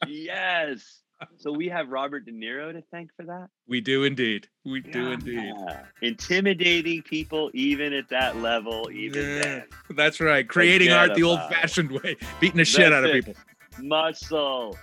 yes. 0.07 1.01
So 1.37 1.51
we 1.51 1.67
have 1.69 1.89
Robert 1.89 2.25
De 2.25 2.31
Niro 2.31 2.71
to 2.71 2.81
thank 2.91 3.09
for 3.15 3.23
that. 3.25 3.49
we 3.67 3.81
do 3.81 4.03
indeed. 4.03 4.47
We 4.65 4.79
do 4.81 5.11
indeed. 5.11 5.53
Yeah. 5.67 5.83
Intimidating 6.01 7.01
people 7.01 7.51
even 7.53 7.93
at 7.93 8.09
that 8.09 8.37
level, 8.37 8.89
even 8.91 9.23
Yeah. 9.23 9.41
then. 9.41 9.63
That's 9.91 10.19
right. 10.21 10.47
Creating 10.47 10.87
Forget 10.89 11.09
art 11.09 11.15
the 11.15 11.23
old 11.23 11.39
fashioned 11.49 11.91
way, 11.91 12.15
beating 12.39 12.57
the 12.57 12.65
shit 12.65 12.91
That's 12.91 12.93
out 12.93 13.03
of 13.03 13.11
it. 13.15 13.25
people. 13.25 13.41
Muscle. 13.81 14.77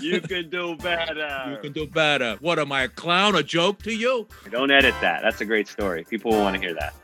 You 0.00 0.20
can 0.22 0.50
do 0.50 0.76
better. 0.76 1.48
You 1.50 1.58
can 1.62 1.72
do 1.72 1.86
better. 1.86 2.36
What 2.40 2.58
am 2.58 2.70
I, 2.72 2.82
a 2.82 2.88
clown? 2.88 3.34
A 3.36 3.42
joke 3.42 3.82
to 3.84 3.94
you? 3.94 4.28
Don't 4.50 4.70
edit 4.70 4.94
that. 5.00 5.22
That's 5.22 5.40
a 5.40 5.44
great 5.44 5.68
story. 5.68 6.04
People 6.04 6.32
will 6.32 6.40
want 6.40 6.54
to 6.54 6.60
hear 6.60 6.74
that. 6.74 6.94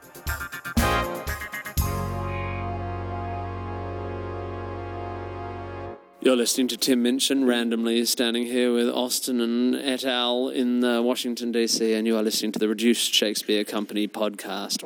You're 6.24 6.36
listening 6.36 6.68
to 6.68 6.76
Tim 6.76 7.02
Minchin 7.02 7.46
randomly 7.46 8.04
standing 8.04 8.44
here 8.44 8.72
with 8.72 8.88
Austin 8.88 9.40
and 9.40 9.74
et 9.74 10.04
al. 10.04 10.50
in 10.50 10.84
uh, 10.84 11.02
Washington, 11.02 11.50
D.C., 11.50 11.94
and 11.94 12.06
you 12.06 12.16
are 12.16 12.22
listening 12.22 12.52
to 12.52 12.60
the 12.60 12.68
Reduced 12.68 13.12
Shakespeare 13.12 13.64
Company 13.64 14.06
podcast. 14.06 14.84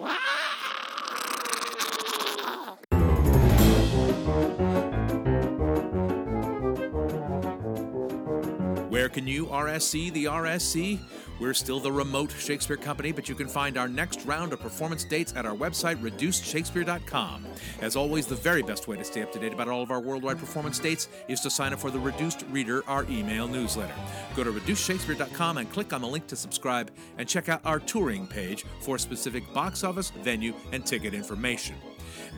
Can 9.17 9.27
you 9.27 9.47
RSC 9.47 10.13
the 10.13 10.27
RSC? 10.27 10.99
We're 11.41 11.55
still 11.55 11.81
the 11.81 11.91
remote 11.91 12.31
Shakespeare 12.39 12.77
company, 12.77 13.13
but 13.13 13.31
you 13.31 13.35
can 13.35 13.49
find 13.49 13.79
our 13.79 13.89
next 13.89 14.27
round 14.27 14.53
of 14.53 14.61
performance 14.61 15.05
dates 15.05 15.33
at 15.35 15.47
our 15.47 15.57
website, 15.57 15.97
reducedshakespeare.com. 16.03 17.47
As 17.81 17.97
always, 17.97 18.27
the 18.27 18.35
very 18.35 18.61
best 18.61 18.89
way 18.89 18.99
to 18.99 19.05
stay 19.05 19.23
up 19.23 19.33
to 19.33 19.39
date 19.39 19.55
about 19.55 19.69
all 19.69 19.81
of 19.81 19.91
our 19.91 20.01
worldwide 20.01 20.39
performance 20.39 20.79
dates 20.79 21.09
is 21.29 21.41
to 21.41 21.49
sign 21.49 21.73
up 21.73 21.79
for 21.79 21.91
the 21.91 21.99
Reduced 21.99 22.45
Reader, 22.51 22.83
our 22.87 23.05
email 23.05 23.49
newsletter. 23.49 23.95
Go 24.35 24.45
to 24.45 24.53
reducedshakespeare.com 24.53 25.57
and 25.57 25.73
click 25.73 25.95
on 25.95 26.03
the 26.03 26.09
link 26.09 26.27
to 26.27 26.37
subscribe 26.37 26.91
and 27.17 27.27
check 27.27 27.49
out 27.49 27.63
our 27.65 27.81
touring 27.81 28.27
page 28.27 28.67
for 28.81 28.99
specific 28.99 29.51
box 29.55 29.83
office, 29.83 30.11
venue, 30.11 30.53
and 30.73 30.85
ticket 30.85 31.15
information. 31.15 31.77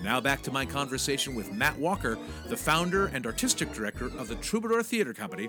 Now 0.03 0.21
back 0.21 0.43
to 0.43 0.53
my 0.53 0.65
conversation 0.65 1.35
with 1.35 1.53
Matt 1.53 1.79
Walker, 1.79 2.19
the 2.47 2.57
founder 2.57 3.07
and 3.09 3.27
artistic 3.27 3.73
director 3.73 4.07
of 4.19 4.29
the 4.29 4.37
Troubadour 4.37 4.83
Theater 4.83 5.13
Company, 5.13 5.49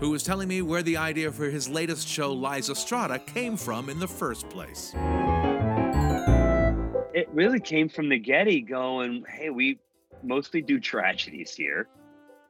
who 0.00 0.10
was 0.10 0.22
telling 0.22 0.48
me 0.48 0.62
where 0.62 0.82
the 0.82 0.96
idea 0.96 1.32
for 1.32 1.46
his 1.46 1.68
latest 1.68 2.06
show, 2.06 2.34
Lizastrata, 2.34 3.24
came 3.26 3.56
from 3.56 3.88
in 3.88 3.98
the 3.98 4.08
first 4.08 4.48
place. 4.48 4.92
It 7.14 7.28
really 7.32 7.60
came 7.60 7.88
from 7.88 8.08
the 8.08 8.18
Getty 8.18 8.60
going, 8.60 9.24
hey, 9.28 9.50
we 9.50 9.78
mostly 10.22 10.60
do 10.60 10.78
tragedies 10.78 11.54
here. 11.54 11.88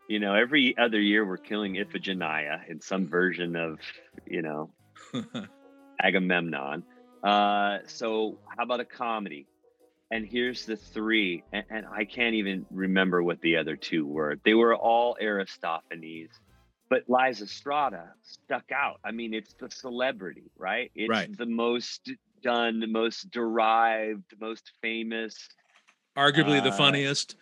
You 0.09 0.21
know, 0.21 0.35
every 0.35 0.77
other 0.79 1.01
year 1.01 1.25
we're 1.25 1.37
killing 1.37 1.75
Iphigenia 1.75 2.69
in 2.69 2.81
some 2.81 3.07
version 3.09 3.57
of, 3.57 3.79
you 4.27 4.43
know, 4.43 4.71
Agamemnon. 6.01 6.85
Uh, 7.23 7.79
so 7.87 8.39
how 8.57 8.63
about 8.63 8.81
a 8.81 8.85
comedy? 8.85 9.47
And 10.11 10.25
here's 10.25 10.65
the 10.67 10.77
three, 10.77 11.43
and, 11.53 11.65
and 11.69 11.87
I 11.87 12.05
can't 12.05 12.35
even 12.37 12.65
remember 12.71 13.23
what 13.23 13.41
the 13.41 13.57
other 13.57 13.77
two 13.77 14.07
were. 14.07 14.37
They 14.45 14.55
were 14.55 14.75
all 14.77 15.17
Aristophanes, 15.21 16.31
but 16.89 17.09
Lizastrata 17.09 18.11
stuck 18.23 18.71
out. 18.73 19.01
I 19.05 19.11
mean, 19.11 19.35
it's 19.35 19.55
the 19.55 19.69
celebrity, 19.69 20.45
right? 20.57 20.93
It's 20.95 21.11
Right. 21.11 21.37
the 21.37 21.47
most 21.47 22.09
done, 22.43 22.85
most 22.93 23.31
derived, 23.31 24.33
most 24.41 24.73
famous, 24.81 25.49
Arguably 26.17 26.63
the 26.63 26.71
Uh, 26.71 26.77
funniest. 26.77 27.37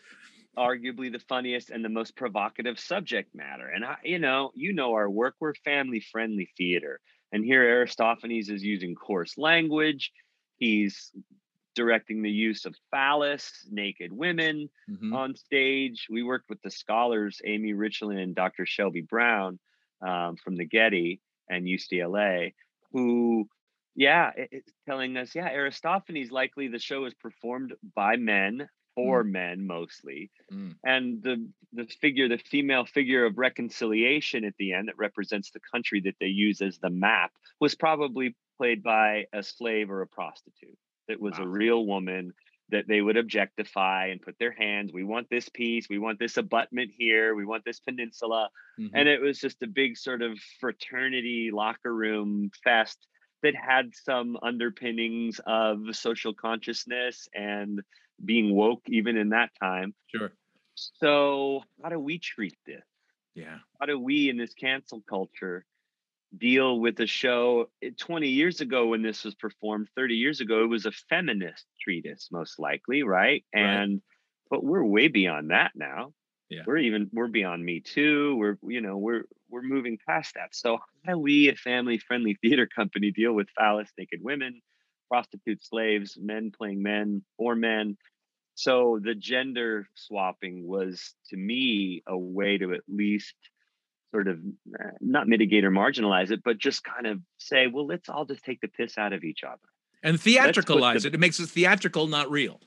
arguably 0.56 1.12
the 1.12 1.18
funniest 1.20 1.70
and 1.70 1.84
the 1.84 1.88
most 1.88 2.16
provocative 2.16 2.78
subject 2.78 3.32
matter. 3.34 3.68
And 3.68 3.84
I, 3.84 3.96
you 4.04 4.18
know, 4.18 4.50
you 4.54 4.72
know 4.72 4.94
our 4.94 5.08
work. 5.10 5.36
We're 5.38 5.54
family 5.54 6.00
friendly 6.00 6.50
theater, 6.56 7.00
and 7.30 7.44
here 7.44 7.62
Aristophanes 7.62 8.48
is 8.50 8.64
using 8.64 8.94
coarse 8.96 9.36
language. 9.38 10.10
He's 10.56 11.12
directing 11.74 12.22
the 12.22 12.30
use 12.30 12.64
of 12.64 12.74
phallus, 12.90 13.66
naked 13.70 14.12
women 14.12 14.68
Mhm. 14.88 15.14
on 15.14 15.34
stage. 15.36 16.06
We 16.10 16.22
worked 16.22 16.48
with 16.48 16.62
the 16.62 16.70
scholars 16.70 17.40
Amy 17.44 17.72
Richlin 17.74 18.22
and 18.22 18.34
Dr. 18.34 18.66
Shelby 18.66 19.02
Brown 19.02 19.58
um, 20.00 20.36
from 20.36 20.56
the 20.56 20.64
Getty 20.66 21.20
and 21.48 21.66
UCLA, 21.66 22.52
who, 22.92 23.48
yeah, 23.94 24.32
it- 24.36 24.48
it's 24.52 24.72
telling 24.86 25.16
us, 25.16 25.34
yeah, 25.34 25.48
Aristophanes 25.48 26.30
likely 26.30 26.68
the 26.68 26.78
show 26.78 27.04
is 27.06 27.14
performed 27.14 27.74
by 27.94 28.16
men 28.16 28.68
for 28.94 29.24
men 29.24 29.66
mostly, 29.66 30.30
Mm. 30.52 30.76
and 30.84 31.22
the 31.22 31.50
the 31.72 31.86
figure, 31.86 32.28
the 32.28 32.38
female 32.38 32.84
figure 32.84 33.24
of 33.24 33.36
reconciliation 33.36 34.44
at 34.44 34.56
the 34.58 34.72
end 34.72 34.86
that 34.86 34.96
represents 34.96 35.50
the 35.50 35.58
country 35.72 35.98
that 36.02 36.14
they 36.20 36.28
use 36.28 36.60
as 36.62 36.78
the 36.78 36.88
map 36.90 37.32
was 37.58 37.74
probably 37.74 38.36
played 38.58 38.80
by 38.80 39.26
a 39.32 39.42
slave 39.42 39.90
or 39.90 40.02
a 40.02 40.06
prostitute. 40.06 40.78
That 41.08 41.20
was 41.20 41.38
a 41.38 41.46
real 41.46 41.84
woman 41.86 42.32
that 42.70 42.88
they 42.88 43.00
would 43.00 43.16
objectify 43.16 44.06
and 44.06 44.22
put 44.22 44.36
their 44.38 44.52
hands. 44.52 44.90
We 44.92 45.04
want 45.04 45.28
this 45.30 45.48
piece. 45.50 45.86
We 45.88 45.98
want 45.98 46.18
this 46.18 46.38
abutment 46.38 46.92
here. 46.96 47.34
We 47.34 47.44
want 47.44 47.64
this 47.64 47.78
peninsula. 47.80 48.48
Mhm. 48.78 48.90
And 48.94 49.08
it 49.08 49.20
was 49.20 49.38
just 49.38 49.62
a 49.62 49.66
big 49.66 49.98
sort 49.98 50.22
of 50.22 50.38
fraternity 50.60 51.50
locker 51.52 51.94
room 51.94 52.50
fest 52.62 53.06
that 53.42 53.54
had 53.54 53.94
some 53.94 54.38
underpinnings 54.42 55.40
of 55.46 55.94
social 55.94 56.32
consciousness 56.32 57.28
and 57.34 57.82
being 58.24 58.54
woke 58.54 58.82
even 58.88 59.18
in 59.18 59.28
that 59.30 59.50
time. 59.60 59.94
Sure. 60.06 60.32
So, 60.74 61.62
how 61.82 61.90
do 61.90 61.98
we 61.98 62.18
treat 62.18 62.56
this? 62.64 62.82
Yeah. 63.34 63.58
How 63.78 63.86
do 63.86 63.98
we 63.98 64.30
in 64.30 64.38
this 64.38 64.54
cancel 64.54 65.02
culture 65.02 65.66
deal 66.38 66.80
with 66.80 66.98
a 67.00 67.06
show 67.06 67.70
eh, 67.82 67.90
20 67.98 68.28
years 68.28 68.60
ago 68.60 68.88
when 68.88 69.02
this 69.02 69.24
was 69.24 69.34
performed 69.34 69.88
30 69.96 70.14
years 70.14 70.40
ago 70.40 70.64
it 70.64 70.68
was 70.68 70.86
a 70.86 70.92
feminist 71.08 71.66
treatise 71.82 72.28
most 72.32 72.58
likely 72.58 73.02
right? 73.02 73.44
Right. 73.54 73.62
and 73.62 74.02
but 74.50 74.64
we're 74.64 74.84
way 74.84 75.08
beyond 75.08 75.50
that 75.50 75.72
now. 75.74 76.12
Yeah. 76.50 76.62
we're 76.66 76.76
even 76.78 77.10
we're 77.12 77.28
beyond 77.28 77.64
me 77.64 77.80
too. 77.80 78.36
We're 78.36 78.58
you 78.62 78.80
know 78.80 78.98
we're 78.98 79.24
we're 79.48 79.62
moving 79.62 79.98
past 80.06 80.34
that. 80.34 80.54
So 80.54 80.78
how 81.04 81.12
do 81.14 81.18
we 81.18 81.48
a 81.48 81.56
family 81.56 81.98
friendly 81.98 82.36
theater 82.42 82.66
company 82.66 83.10
deal 83.10 83.32
with 83.32 83.48
phallus 83.56 83.90
naked 83.98 84.20
women 84.22 84.60
prostitute 85.10 85.64
slaves 85.64 86.16
men 86.20 86.52
playing 86.56 86.82
men 86.82 87.24
or 87.38 87.56
men? 87.56 87.96
So 88.54 89.00
the 89.02 89.14
gender 89.14 89.88
swapping 89.94 90.66
was 90.66 91.14
to 91.30 91.36
me 91.36 92.02
a 92.06 92.16
way 92.16 92.58
to 92.58 92.74
at 92.74 92.82
least 92.86 93.34
sort 94.14 94.28
of 94.28 94.38
uh, 94.78 94.90
not 95.00 95.26
mitigate 95.26 95.64
or 95.64 95.72
marginalize 95.72 96.30
it 96.30 96.40
but 96.44 96.56
just 96.56 96.84
kind 96.84 97.04
of 97.08 97.18
say 97.38 97.66
well 97.66 97.84
let's 97.84 98.08
all 98.08 98.24
just 98.24 98.44
take 98.44 98.60
the 98.60 98.68
piss 98.68 98.96
out 98.96 99.12
of 99.12 99.24
each 99.24 99.42
other 99.42 99.58
And 100.04 100.16
put 100.16 100.24
the- 100.24 100.36
theatricalize 100.36 101.04
it. 101.04 101.14
It 101.14 101.18
makes 101.18 101.40
it 101.40 101.48
theatrical, 101.48 102.06
not 102.06 102.30
real. 102.30 102.60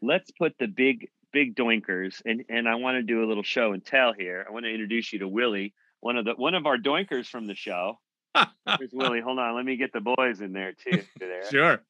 let's 0.00 0.30
put 0.30 0.52
the 0.60 0.68
big 0.68 1.08
big 1.32 1.56
doinkers 1.56 2.22
and 2.24 2.44
and 2.48 2.68
I 2.68 2.76
want 2.76 2.94
to 2.98 3.02
do 3.02 3.24
a 3.24 3.26
little 3.26 3.42
show 3.42 3.72
and 3.72 3.84
tell 3.84 4.12
here. 4.12 4.44
I 4.48 4.52
want 4.52 4.66
to 4.66 4.70
introduce 4.70 5.12
you 5.12 5.18
to 5.20 5.26
Willie, 5.28 5.74
one 5.98 6.16
of 6.16 6.24
the 6.24 6.34
one 6.36 6.54
of 6.54 6.64
our 6.66 6.76
doinkers 6.78 7.26
from 7.26 7.46
the 7.46 7.56
show. 7.56 7.98
Here's 8.78 8.92
Willie. 8.92 9.20
Hold 9.20 9.40
on, 9.40 9.56
let 9.56 9.64
me 9.64 9.76
get 9.76 9.92
the 9.92 10.00
boys 10.00 10.40
in 10.40 10.52
there 10.52 10.74
too. 10.74 11.02
There. 11.18 11.50
sure. 11.50 11.82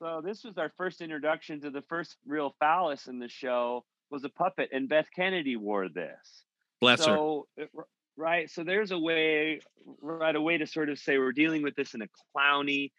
So 0.00 0.20
this 0.24 0.44
was 0.44 0.58
our 0.58 0.70
first 0.76 1.00
introduction 1.00 1.60
to 1.62 1.70
the 1.70 1.82
first 1.82 2.16
real 2.26 2.54
phallus 2.60 3.06
in 3.06 3.18
the 3.18 3.28
show 3.28 3.84
was 4.10 4.24
a 4.24 4.28
puppet, 4.28 4.70
and 4.72 4.88
Beth 4.88 5.08
Kennedy 5.14 5.56
wore 5.56 5.88
this. 5.88 6.44
Bless 6.80 7.00
her. 7.00 7.16
so 7.16 7.46
eh, 7.58 7.62
it- 7.62 7.70
right, 8.16 8.50
so 8.50 8.64
there's 8.64 8.90
a 8.92 8.98
way, 8.98 9.60
right, 10.00 10.34
a 10.34 10.40
way 10.40 10.58
to 10.58 10.66
sort 10.66 10.88
of 10.88 10.98
say 10.98 11.18
we're 11.18 11.32
dealing 11.32 11.62
with 11.62 11.74
this 11.74 11.94
in 11.94 12.02
a 12.02 12.08
clowny, 12.34 12.92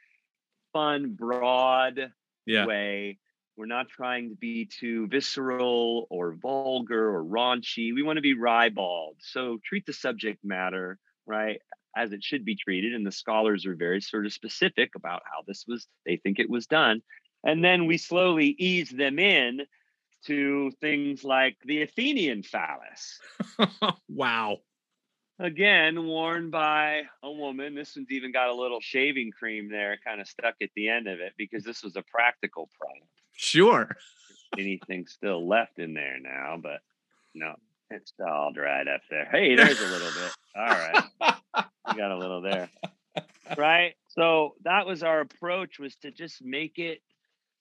fun, 0.73 1.13
broad 1.13 2.11
Yeah. 2.45 2.65
way. 2.65 3.19
We're 3.55 3.65
not 3.65 3.89
trying 3.89 4.29
to 4.29 4.35
be 4.35 4.65
too 4.65 5.07
visceral 5.07 6.05
or 6.11 6.33
vulgar 6.33 7.15
or 7.15 7.23
raunchy. 7.23 7.93
We 7.93 8.03
want 8.03 8.17
to 8.17 8.21
be 8.21 8.35
ribald. 8.35 9.17
So 9.19 9.59
treat 9.65 9.85
the 9.87 9.93
subject 9.93 10.43
matter, 10.43 10.99
right, 11.25 11.59
as 11.95 12.11
it 12.11 12.23
should 12.23 12.45
be 12.45 12.55
treated. 12.55 12.93
And 12.93 13.03
the 13.05 13.11
scholars 13.11 13.65
are 13.65 13.73
very 13.75 13.99
sort 14.01 14.27
of 14.27 14.33
specific 14.33 14.93
about 14.95 15.23
how 15.25 15.41
this 15.47 15.65
was, 15.67 15.87
they 16.05 16.17
think 16.17 16.37
it 16.37 16.49
was 16.49 16.67
done. 16.67 17.01
And 17.43 17.63
then 17.63 17.87
we 17.87 17.97
slowly 17.97 18.55
ease 18.59 18.91
them 18.91 19.17
in 19.17 19.61
to 20.25 20.71
things 20.81 21.23
like 21.23 21.57
the 21.65 21.81
Athenian 21.83 22.43
phallus. 22.43 23.19
wow. 24.09 24.57
Again, 25.39 26.05
worn 26.07 26.49
by 26.49 27.03
a 27.21 27.31
woman. 27.31 27.75
This 27.75 27.95
one's 27.95 28.09
even 28.11 28.31
got 28.31 28.49
a 28.49 28.53
little 28.55 28.79
shaving 28.81 29.31
cream 29.37 29.69
there, 29.69 29.97
kind 30.03 30.19
of 30.19 30.27
stuck 30.27 30.55
at 30.63 30.69
the 30.75 30.89
end 30.89 31.07
of 31.07 31.19
it, 31.19 31.33
because 31.37 31.63
this 31.63 31.83
was 31.83 31.95
a 31.95 32.01
practical 32.11 32.69
product 32.79 33.05
Sure. 33.33 33.95
anything 34.57 35.05
still 35.05 35.47
left 35.47 35.77
in 35.77 35.93
there 35.93 36.17
now, 36.19 36.57
but 36.61 36.79
no, 37.35 37.53
it's 37.91 38.11
all 38.27 38.51
dried 38.51 38.87
up 38.87 39.01
there. 39.11 39.25
Hey, 39.31 39.55
there's 39.55 39.79
a 39.79 39.87
little 39.87 40.09
bit. 40.11 40.31
All 40.55 40.65
right. 40.65 41.03
We 41.91 41.97
got 41.97 42.11
a 42.11 42.17
little 42.17 42.41
there. 42.41 42.69
Right. 43.55 43.93
So 44.07 44.55
that 44.63 44.87
was 44.87 45.03
our 45.03 45.21
approach 45.21 45.77
was 45.79 45.95
to 45.97 46.09
just 46.11 46.43
make 46.43 46.79
it 46.79 47.01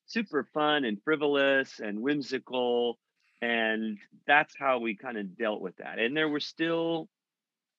super 0.06 0.48
fun 0.54 0.84
and 0.84 1.02
frivolous 1.02 1.80
and 1.80 2.00
whimsical. 2.00 2.98
And 3.42 3.98
that's 4.26 4.54
how 4.58 4.78
we 4.78 4.96
kind 4.96 5.18
of 5.18 5.36
dealt 5.36 5.60
with 5.60 5.76
that. 5.76 5.98
And 5.98 6.16
there 6.16 6.28
were 6.28 6.40
still 6.40 7.08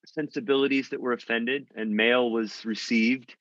sensibilities 0.05 0.89
that 0.89 1.01
were 1.01 1.13
offended 1.13 1.67
and 1.75 1.95
mail 1.95 2.29
was 2.29 2.65
received 2.65 3.35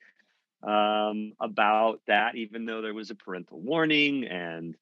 um, 0.62 1.32
about 1.40 2.00
that, 2.06 2.34
even 2.34 2.64
though 2.64 2.82
there 2.82 2.94
was 2.94 3.10
a 3.10 3.14
parental 3.14 3.60
warning 3.60 4.24
and 4.24 4.74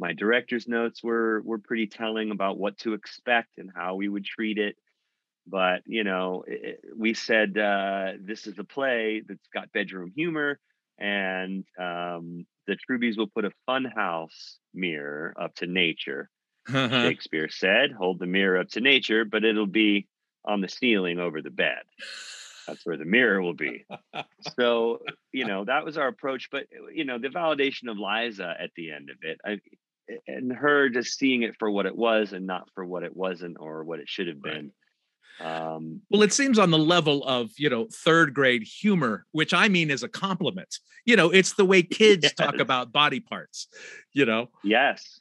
my 0.00 0.12
director's 0.14 0.66
notes 0.66 1.02
were 1.02 1.42
were 1.42 1.58
pretty 1.58 1.86
telling 1.86 2.30
about 2.30 2.58
what 2.58 2.78
to 2.78 2.94
expect 2.94 3.58
and 3.58 3.70
how 3.74 3.94
we 3.94 4.08
would 4.08 4.24
treat 4.24 4.58
it. 4.58 4.76
But 5.46 5.82
you 5.86 6.04
know, 6.04 6.44
it, 6.46 6.80
we 6.96 7.14
said 7.14 7.56
uh, 7.58 8.12
this 8.18 8.46
is 8.46 8.58
a 8.58 8.64
play 8.64 9.22
that's 9.26 9.48
got 9.52 9.72
bedroom 9.72 10.10
humor, 10.14 10.58
and 11.00 11.64
um, 11.78 12.46
the 12.66 12.76
Troubies 12.76 13.16
will 13.16 13.26
put 13.26 13.44
a 13.44 13.52
funhouse 13.68 14.56
mirror 14.74 15.34
up 15.40 15.54
to 15.56 15.66
nature. 15.66 16.28
Shakespeare 16.68 17.48
said, 17.48 17.92
"Hold 17.92 18.18
the 18.18 18.26
mirror 18.26 18.58
up 18.58 18.68
to 18.70 18.80
nature, 18.80 19.24
but 19.24 19.44
it'll 19.44 19.66
be 19.66 20.06
on 20.44 20.60
the 20.60 20.68
ceiling 20.68 21.18
over 21.18 21.42
the 21.42 21.50
bed. 21.50 21.82
That's 22.66 22.84
where 22.84 22.96
the 22.96 23.04
mirror 23.04 23.42
will 23.42 23.54
be." 23.54 23.86
so 24.56 25.00
you 25.32 25.46
know 25.46 25.64
that 25.64 25.84
was 25.84 25.96
our 25.96 26.08
approach 26.08 26.48
but 26.50 26.66
you 26.94 27.04
know 27.04 27.18
the 27.18 27.28
validation 27.28 27.90
of 27.90 27.98
liza 27.98 28.54
at 28.58 28.70
the 28.76 28.90
end 28.92 29.10
of 29.10 29.16
it 29.22 29.38
I, 29.44 29.60
and 30.26 30.52
her 30.52 30.88
just 30.88 31.18
seeing 31.18 31.42
it 31.42 31.56
for 31.58 31.70
what 31.70 31.86
it 31.86 31.96
was 31.96 32.32
and 32.32 32.46
not 32.46 32.68
for 32.74 32.84
what 32.84 33.02
it 33.02 33.16
wasn't 33.16 33.56
or 33.60 33.84
what 33.84 34.00
it 34.00 34.08
should 34.08 34.28
have 34.28 34.42
been 34.42 34.72
um 35.40 36.02
Well, 36.10 36.22
it 36.22 36.32
seems 36.32 36.58
on 36.58 36.70
the 36.70 36.78
level 36.78 37.24
of, 37.24 37.50
you 37.56 37.70
know, 37.70 37.88
third 37.92 38.34
grade 38.34 38.62
humor, 38.62 39.26
which 39.32 39.54
I 39.54 39.68
mean 39.68 39.90
is 39.90 40.02
a 40.02 40.08
compliment. 40.08 40.78
You 41.04 41.16
know, 41.16 41.30
it's 41.30 41.54
the 41.54 41.64
way 41.64 41.82
kids 42.00 42.32
talk 42.34 42.58
about 42.58 42.92
body 42.92 43.20
parts, 43.20 43.68
you 44.12 44.26
know, 44.26 44.50
yes 44.62 45.20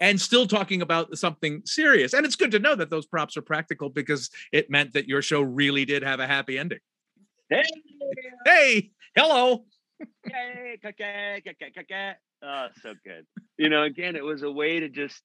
and 0.00 0.20
still 0.20 0.46
talking 0.46 0.82
about 0.82 1.16
something 1.16 1.62
serious. 1.64 2.12
And 2.12 2.26
it's 2.26 2.36
good 2.36 2.50
to 2.50 2.58
know 2.58 2.74
that 2.74 2.90
those 2.90 3.06
props 3.06 3.36
are 3.36 3.42
practical 3.42 3.88
because 3.88 4.30
it 4.52 4.70
meant 4.70 4.92
that 4.92 5.08
your 5.08 5.22
show 5.22 5.40
really 5.40 5.84
did 5.84 6.02
have 6.02 6.20
a 6.20 6.26
happy 6.26 6.58
ending. 6.58 6.80
hey, 7.48 7.62
Hey, 8.44 8.90
hello. 9.16 9.64
oh 12.42 12.66
so 12.82 12.92
good 13.02 13.26
you 13.56 13.70
know 13.70 13.84
again 13.84 14.14
it 14.14 14.22
was 14.22 14.42
a 14.42 14.50
way 14.50 14.80
to 14.80 14.90
just 14.90 15.22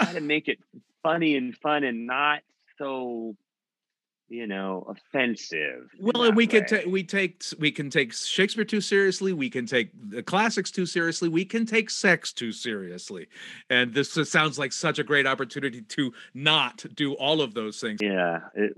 try 0.00 0.12
to 0.12 0.20
make 0.20 0.48
it 0.48 0.58
funny 1.04 1.36
and 1.36 1.56
fun 1.56 1.84
and 1.84 2.06
not 2.06 2.40
so 2.78 3.34
you 4.28 4.46
know 4.46 4.86
offensive 4.88 5.88
Well, 5.98 6.24
and 6.24 6.36
we 6.36 6.46
could 6.46 6.64
way. 6.70 6.78
take 6.82 6.86
we 6.86 7.02
take 7.02 7.42
we 7.58 7.70
can 7.72 7.88
take 7.90 8.12
Shakespeare 8.12 8.64
too 8.64 8.80
seriously. 8.80 9.32
We 9.32 9.48
can 9.50 9.64
take 9.66 9.90
the 10.10 10.22
classics 10.22 10.70
too 10.70 10.86
seriously. 10.86 11.28
We 11.28 11.44
can 11.44 11.64
take 11.64 11.88
sex 11.90 12.32
too 12.32 12.52
seriously. 12.52 13.28
And 13.70 13.94
this 13.94 14.12
sounds 14.30 14.58
like 14.58 14.72
such 14.72 14.98
a 14.98 15.04
great 15.04 15.26
opportunity 15.26 15.80
to 15.82 16.12
not 16.34 16.84
do 16.94 17.14
all 17.14 17.40
of 17.40 17.54
those 17.54 17.80
things. 17.80 18.00
Yeah, 18.02 18.40
it, 18.54 18.74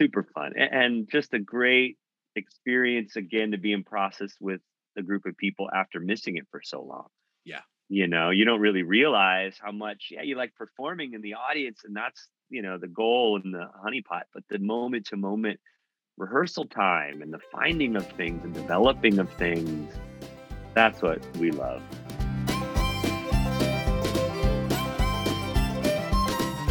super 0.00 0.22
fun 0.34 0.52
A- 0.56 0.72
and 0.72 1.08
just 1.10 1.34
a 1.34 1.40
great 1.40 1.98
experience 2.36 3.16
again 3.16 3.50
to 3.50 3.58
be 3.58 3.72
in 3.72 3.82
process 3.82 4.32
with 4.40 4.60
a 4.96 5.02
group 5.02 5.26
of 5.26 5.36
people 5.36 5.68
after 5.74 5.98
missing 5.98 6.36
it 6.36 6.46
for 6.52 6.60
so 6.62 6.82
long. 6.82 7.06
Yeah. 7.44 7.62
You 7.88 8.06
know, 8.06 8.30
you 8.30 8.44
don't 8.44 8.60
really 8.60 8.82
realize 8.82 9.56
how 9.60 9.72
much, 9.72 10.08
yeah, 10.10 10.22
you 10.22 10.36
like 10.36 10.54
performing 10.54 11.14
in 11.14 11.20
the 11.22 11.34
audience, 11.34 11.80
and 11.84 11.96
that's, 11.96 12.28
you 12.50 12.62
know, 12.62 12.78
the 12.78 12.88
goal 12.88 13.40
and 13.42 13.54
the 13.54 13.68
honeypot, 13.84 14.22
but 14.32 14.42
the 14.48 14.58
moment 14.58 15.06
to 15.06 15.16
moment 15.16 15.60
rehearsal 16.16 16.66
time 16.66 17.22
and 17.22 17.32
the 17.32 17.38
finding 17.52 17.96
of 17.96 18.06
things 18.12 18.44
and 18.44 18.54
developing 18.54 19.18
of 19.18 19.30
things, 19.34 19.92
that's 20.74 21.02
what 21.02 21.24
we 21.36 21.50
love. 21.50 21.82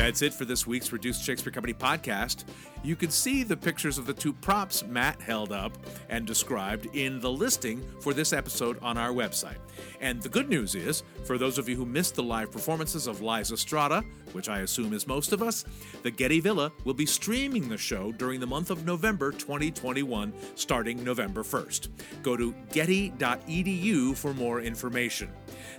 That's 0.07 0.21
it 0.21 0.33
for 0.33 0.45
this 0.45 0.65
week's 0.65 0.93
Reduced 0.93 1.21
Shakespeare 1.21 1.51
Company 1.51 1.73
podcast. 1.73 2.45
You 2.81 2.95
can 2.95 3.11
see 3.11 3.43
the 3.43 3.57
pictures 3.57 3.97
of 3.97 4.05
the 4.05 4.13
two 4.13 4.31
props 4.31 4.85
Matt 4.85 5.21
held 5.21 5.51
up 5.51 5.77
and 6.07 6.25
described 6.25 6.87
in 6.95 7.19
the 7.19 7.29
listing 7.29 7.85
for 7.99 8.13
this 8.13 8.31
episode 8.31 8.79
on 8.81 8.97
our 8.97 9.11
website. 9.11 9.57
And 9.99 10.21
the 10.21 10.29
good 10.29 10.47
news 10.47 10.75
is, 10.75 11.03
for 11.25 11.37
those 11.37 11.57
of 11.57 11.67
you 11.67 11.75
who 11.75 11.85
missed 11.85 12.15
the 12.15 12.23
live 12.23 12.53
performances 12.53 13.05
of 13.05 13.19
Lizastrata, 13.19 14.05
which 14.31 14.47
I 14.47 14.59
assume 14.59 14.93
is 14.93 15.07
most 15.07 15.33
of 15.33 15.41
us, 15.43 15.65
the 16.03 16.11
Getty 16.11 16.39
Villa 16.39 16.71
will 16.85 16.93
be 16.93 17.05
streaming 17.05 17.67
the 17.67 17.77
show 17.77 18.13
during 18.13 18.39
the 18.39 18.47
month 18.47 18.69
of 18.69 18.85
November 18.85 19.31
2021, 19.31 20.33
starting 20.55 21.03
November 21.03 21.43
1st. 21.43 21.89
Go 22.23 22.37
to 22.37 22.53
getty.edu 22.71 24.15
for 24.15 24.33
more 24.33 24.61
information. 24.61 25.29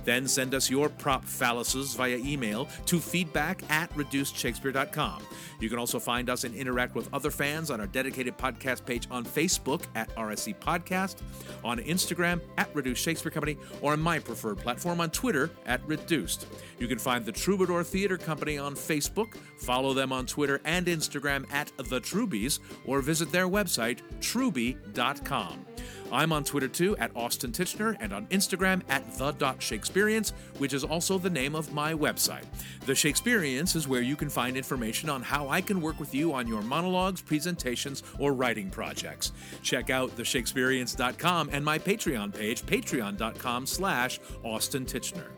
Then 0.04 0.28
send 0.28 0.54
us 0.54 0.70
your 0.70 0.88
prop 0.88 1.24
phalluses 1.24 1.96
via 1.96 2.16
email 2.16 2.68
to 2.86 2.98
feedback 3.00 3.62
at 3.70 3.94
reducedshakespeare.com. 4.18 5.22
You 5.60 5.68
can 5.68 5.78
also 5.78 5.98
find 5.98 6.30
us 6.30 6.44
and 6.44 6.54
interact 6.54 6.94
with 6.94 7.12
other 7.12 7.30
fans 7.30 7.70
on 7.70 7.80
our 7.80 7.86
dedicated 7.86 8.36
podcast 8.36 8.84
page 8.84 9.06
on 9.10 9.24
Facebook 9.24 9.82
at 9.94 10.14
RSC 10.16 10.58
Podcast, 10.58 11.16
on 11.64 11.78
Instagram 11.78 12.40
at 12.56 12.74
Reduced 12.74 13.02
Shakespeare 13.02 13.30
Company, 13.30 13.56
or 13.80 13.92
on 13.92 14.00
my 14.00 14.18
preferred 14.18 14.58
platform 14.58 15.00
on 15.00 15.10
Twitter 15.10 15.50
at 15.66 15.86
Reduced. 15.86 16.46
You 16.78 16.88
can 16.88 16.98
find 16.98 17.24
the 17.24 17.32
Troubadour 17.32 17.84
Theater 17.84 18.18
Company 18.18 18.58
on 18.58 18.74
Facebook, 18.74 19.36
follow 19.56 19.94
them 19.94 20.12
on 20.12 20.26
Twitter 20.26 20.60
and 20.64 20.86
Instagram 20.86 21.50
at 21.52 21.72
The 21.76 22.00
Troubies, 22.00 22.58
or 22.84 23.00
visit 23.00 23.32
their 23.32 23.48
website, 23.48 24.00
truby.com. 24.20 25.64
I'm 26.12 26.32
on 26.32 26.44
Twitter 26.44 26.68
too 26.68 26.96
at 26.98 27.10
Austin 27.14 27.52
Tichenor 27.52 27.96
and 28.00 28.12
on 28.12 28.26
Instagram 28.26 28.82
at 28.88 29.10
the.shakespeareans, 29.14 30.32
which 30.58 30.72
is 30.72 30.84
also 30.84 31.18
the 31.18 31.30
name 31.30 31.54
of 31.54 31.72
my 31.72 31.92
website. 31.92 32.44
The 32.86 32.94
Shakespeareans 32.94 33.74
is 33.76 33.88
where 33.88 34.02
you 34.02 34.16
can 34.16 34.30
find 34.30 34.56
information 34.56 35.08
on 35.08 35.22
how 35.22 35.48
I 35.48 35.60
can 35.60 35.80
work 35.80 36.00
with 36.00 36.14
you 36.14 36.32
on 36.32 36.46
your 36.46 36.62
monologues, 36.62 37.20
presentations, 37.20 38.02
or 38.18 38.32
writing 38.32 38.70
projects. 38.70 39.32
Check 39.62 39.90
out 39.90 40.16
theshakespeareans.com 40.16 41.50
and 41.52 41.64
my 41.64 41.78
Patreon 41.78 42.34
page, 42.34 42.62
patreon.com 42.62 43.66
slash 43.66 44.20
Austin 44.42 44.84
Tichenor. 44.84 45.37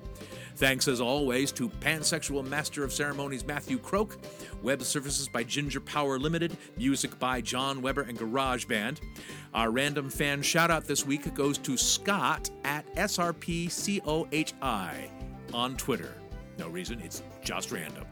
Thanks 0.61 0.87
as 0.88 1.01
always 1.01 1.53
to 1.53 1.70
pansexual 1.70 2.46
master 2.46 2.85
of 2.85 2.92
ceremonies 2.92 3.46
Matthew 3.46 3.79
Croak, 3.79 4.18
web 4.62 4.83
services 4.83 5.27
by 5.27 5.42
Ginger 5.42 5.81
Power 5.81 6.18
Limited, 6.18 6.55
music 6.77 7.18
by 7.18 7.40
John 7.40 7.81
Weber 7.81 8.03
and 8.03 8.18
Garage 8.18 8.66
Band. 8.66 9.01
Our 9.55 9.70
random 9.70 10.11
fan 10.11 10.42
shout 10.42 10.70
out 10.70 10.85
this 10.85 11.07
week 11.07 11.33
goes 11.33 11.57
to 11.57 11.79
Scott 11.79 12.51
at 12.64 12.85
SRPCOHI 12.96 14.03
on 15.55 15.79
Twitter. 15.79 16.12
No 16.59 16.68
reason, 16.68 17.01
it's 17.01 17.23
just 17.42 17.73
random. 17.73 18.05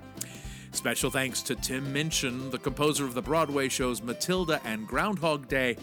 Special 0.73 1.11
thanks 1.11 1.43
to 1.43 1.55
Tim 1.55 1.93
Minchin, 1.93 2.51
the 2.51 2.59
composer 2.59 3.05
of 3.05 3.13
the 3.13 3.23
Broadway 3.23 3.69
shows 3.69 4.03
Matilda 4.03 4.61
and 4.65 4.87
Groundhog 4.87 5.49
Day. 5.49 5.77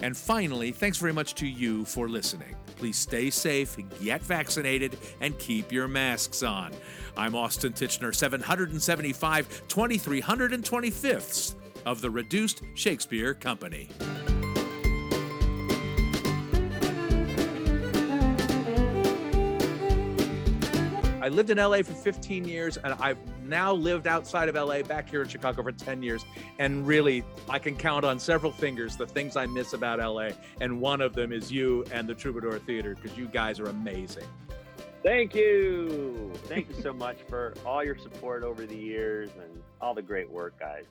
And 0.00 0.16
finally, 0.16 0.72
thanks 0.72 0.98
very 0.98 1.12
much 1.12 1.34
to 1.36 1.46
you 1.46 1.84
for 1.84 2.08
listening. 2.08 2.54
Please 2.76 2.96
stay 2.96 3.30
safe, 3.30 3.76
get 4.02 4.22
vaccinated, 4.22 4.98
and 5.20 5.38
keep 5.38 5.72
your 5.72 5.88
masks 5.88 6.42
on. 6.42 6.72
I'm 7.16 7.34
Austin 7.34 7.72
Tichenor, 7.72 8.14
775 8.14 9.62
2325th 9.68 11.54
of 11.86 12.00
the 12.00 12.10
Reduced 12.10 12.62
Shakespeare 12.74 13.34
Company. 13.34 13.88
I 21.22 21.28
lived 21.28 21.48
in 21.48 21.56
LA 21.56 21.78
for 21.78 21.94
15 21.94 22.44
years 22.44 22.76
and 22.76 22.92
I've 23.00 23.16
now 23.44 23.72
lived 23.72 24.06
outside 24.06 24.48
of 24.48 24.54
LA, 24.54 24.82
back 24.82 25.08
here 25.08 25.22
in 25.22 25.28
Chicago 25.28 25.62
for 25.62 25.72
10 25.72 26.02
years. 26.02 26.24
And 26.58 26.86
really, 26.86 27.24
I 27.48 27.58
can 27.58 27.76
count 27.76 28.04
on 28.04 28.18
several 28.18 28.52
fingers 28.52 28.96
the 28.96 29.06
things 29.06 29.36
I 29.36 29.46
miss 29.46 29.72
about 29.72 29.98
LA. 29.98 30.30
And 30.60 30.80
one 30.80 31.00
of 31.00 31.14
them 31.14 31.32
is 31.32 31.52
you 31.52 31.84
and 31.92 32.08
the 32.08 32.14
Troubadour 32.14 32.58
Theater, 32.60 32.94
because 32.94 33.16
you 33.16 33.26
guys 33.26 33.60
are 33.60 33.66
amazing. 33.66 34.24
Thank 35.04 35.34
you. 35.34 36.32
Thank 36.44 36.70
you 36.70 36.74
so 36.82 36.94
much 36.94 37.18
for 37.28 37.52
all 37.66 37.84
your 37.84 37.98
support 37.98 38.42
over 38.42 38.64
the 38.64 38.74
years 38.74 39.28
and 39.38 39.62
all 39.78 39.92
the 39.92 40.00
great 40.00 40.30
work, 40.30 40.58
guys. 40.58 40.86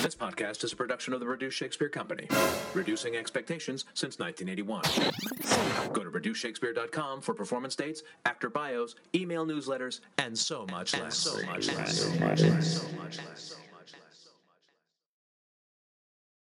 This 0.00 0.14
podcast 0.14 0.62
is 0.62 0.72
a 0.72 0.76
production 0.76 1.12
of 1.12 1.18
the 1.18 1.26
Reduce 1.26 1.52
Shakespeare 1.52 1.88
Company, 1.88 2.28
reducing 2.72 3.16
expectations 3.16 3.84
since 3.94 4.20
1981. 4.20 5.92
Go 5.92 6.04
to 6.04 6.10
reduceshakespeare.com 6.10 7.20
for 7.20 7.34
performance 7.34 7.74
dates, 7.74 8.04
actor 8.26 8.48
bios, 8.48 8.94
email 9.12 9.44
newsletters, 9.44 9.98
and 10.18 10.38
so 10.38 10.64
much 10.70 10.96
less. 10.96 11.16
So 11.16 11.44
much 11.46 11.66
less. 11.74 11.98
So 11.98 12.20
much 12.20 12.42
less. 12.42 12.80
So 12.80 12.96
much 12.96 13.18
less. 13.18 13.56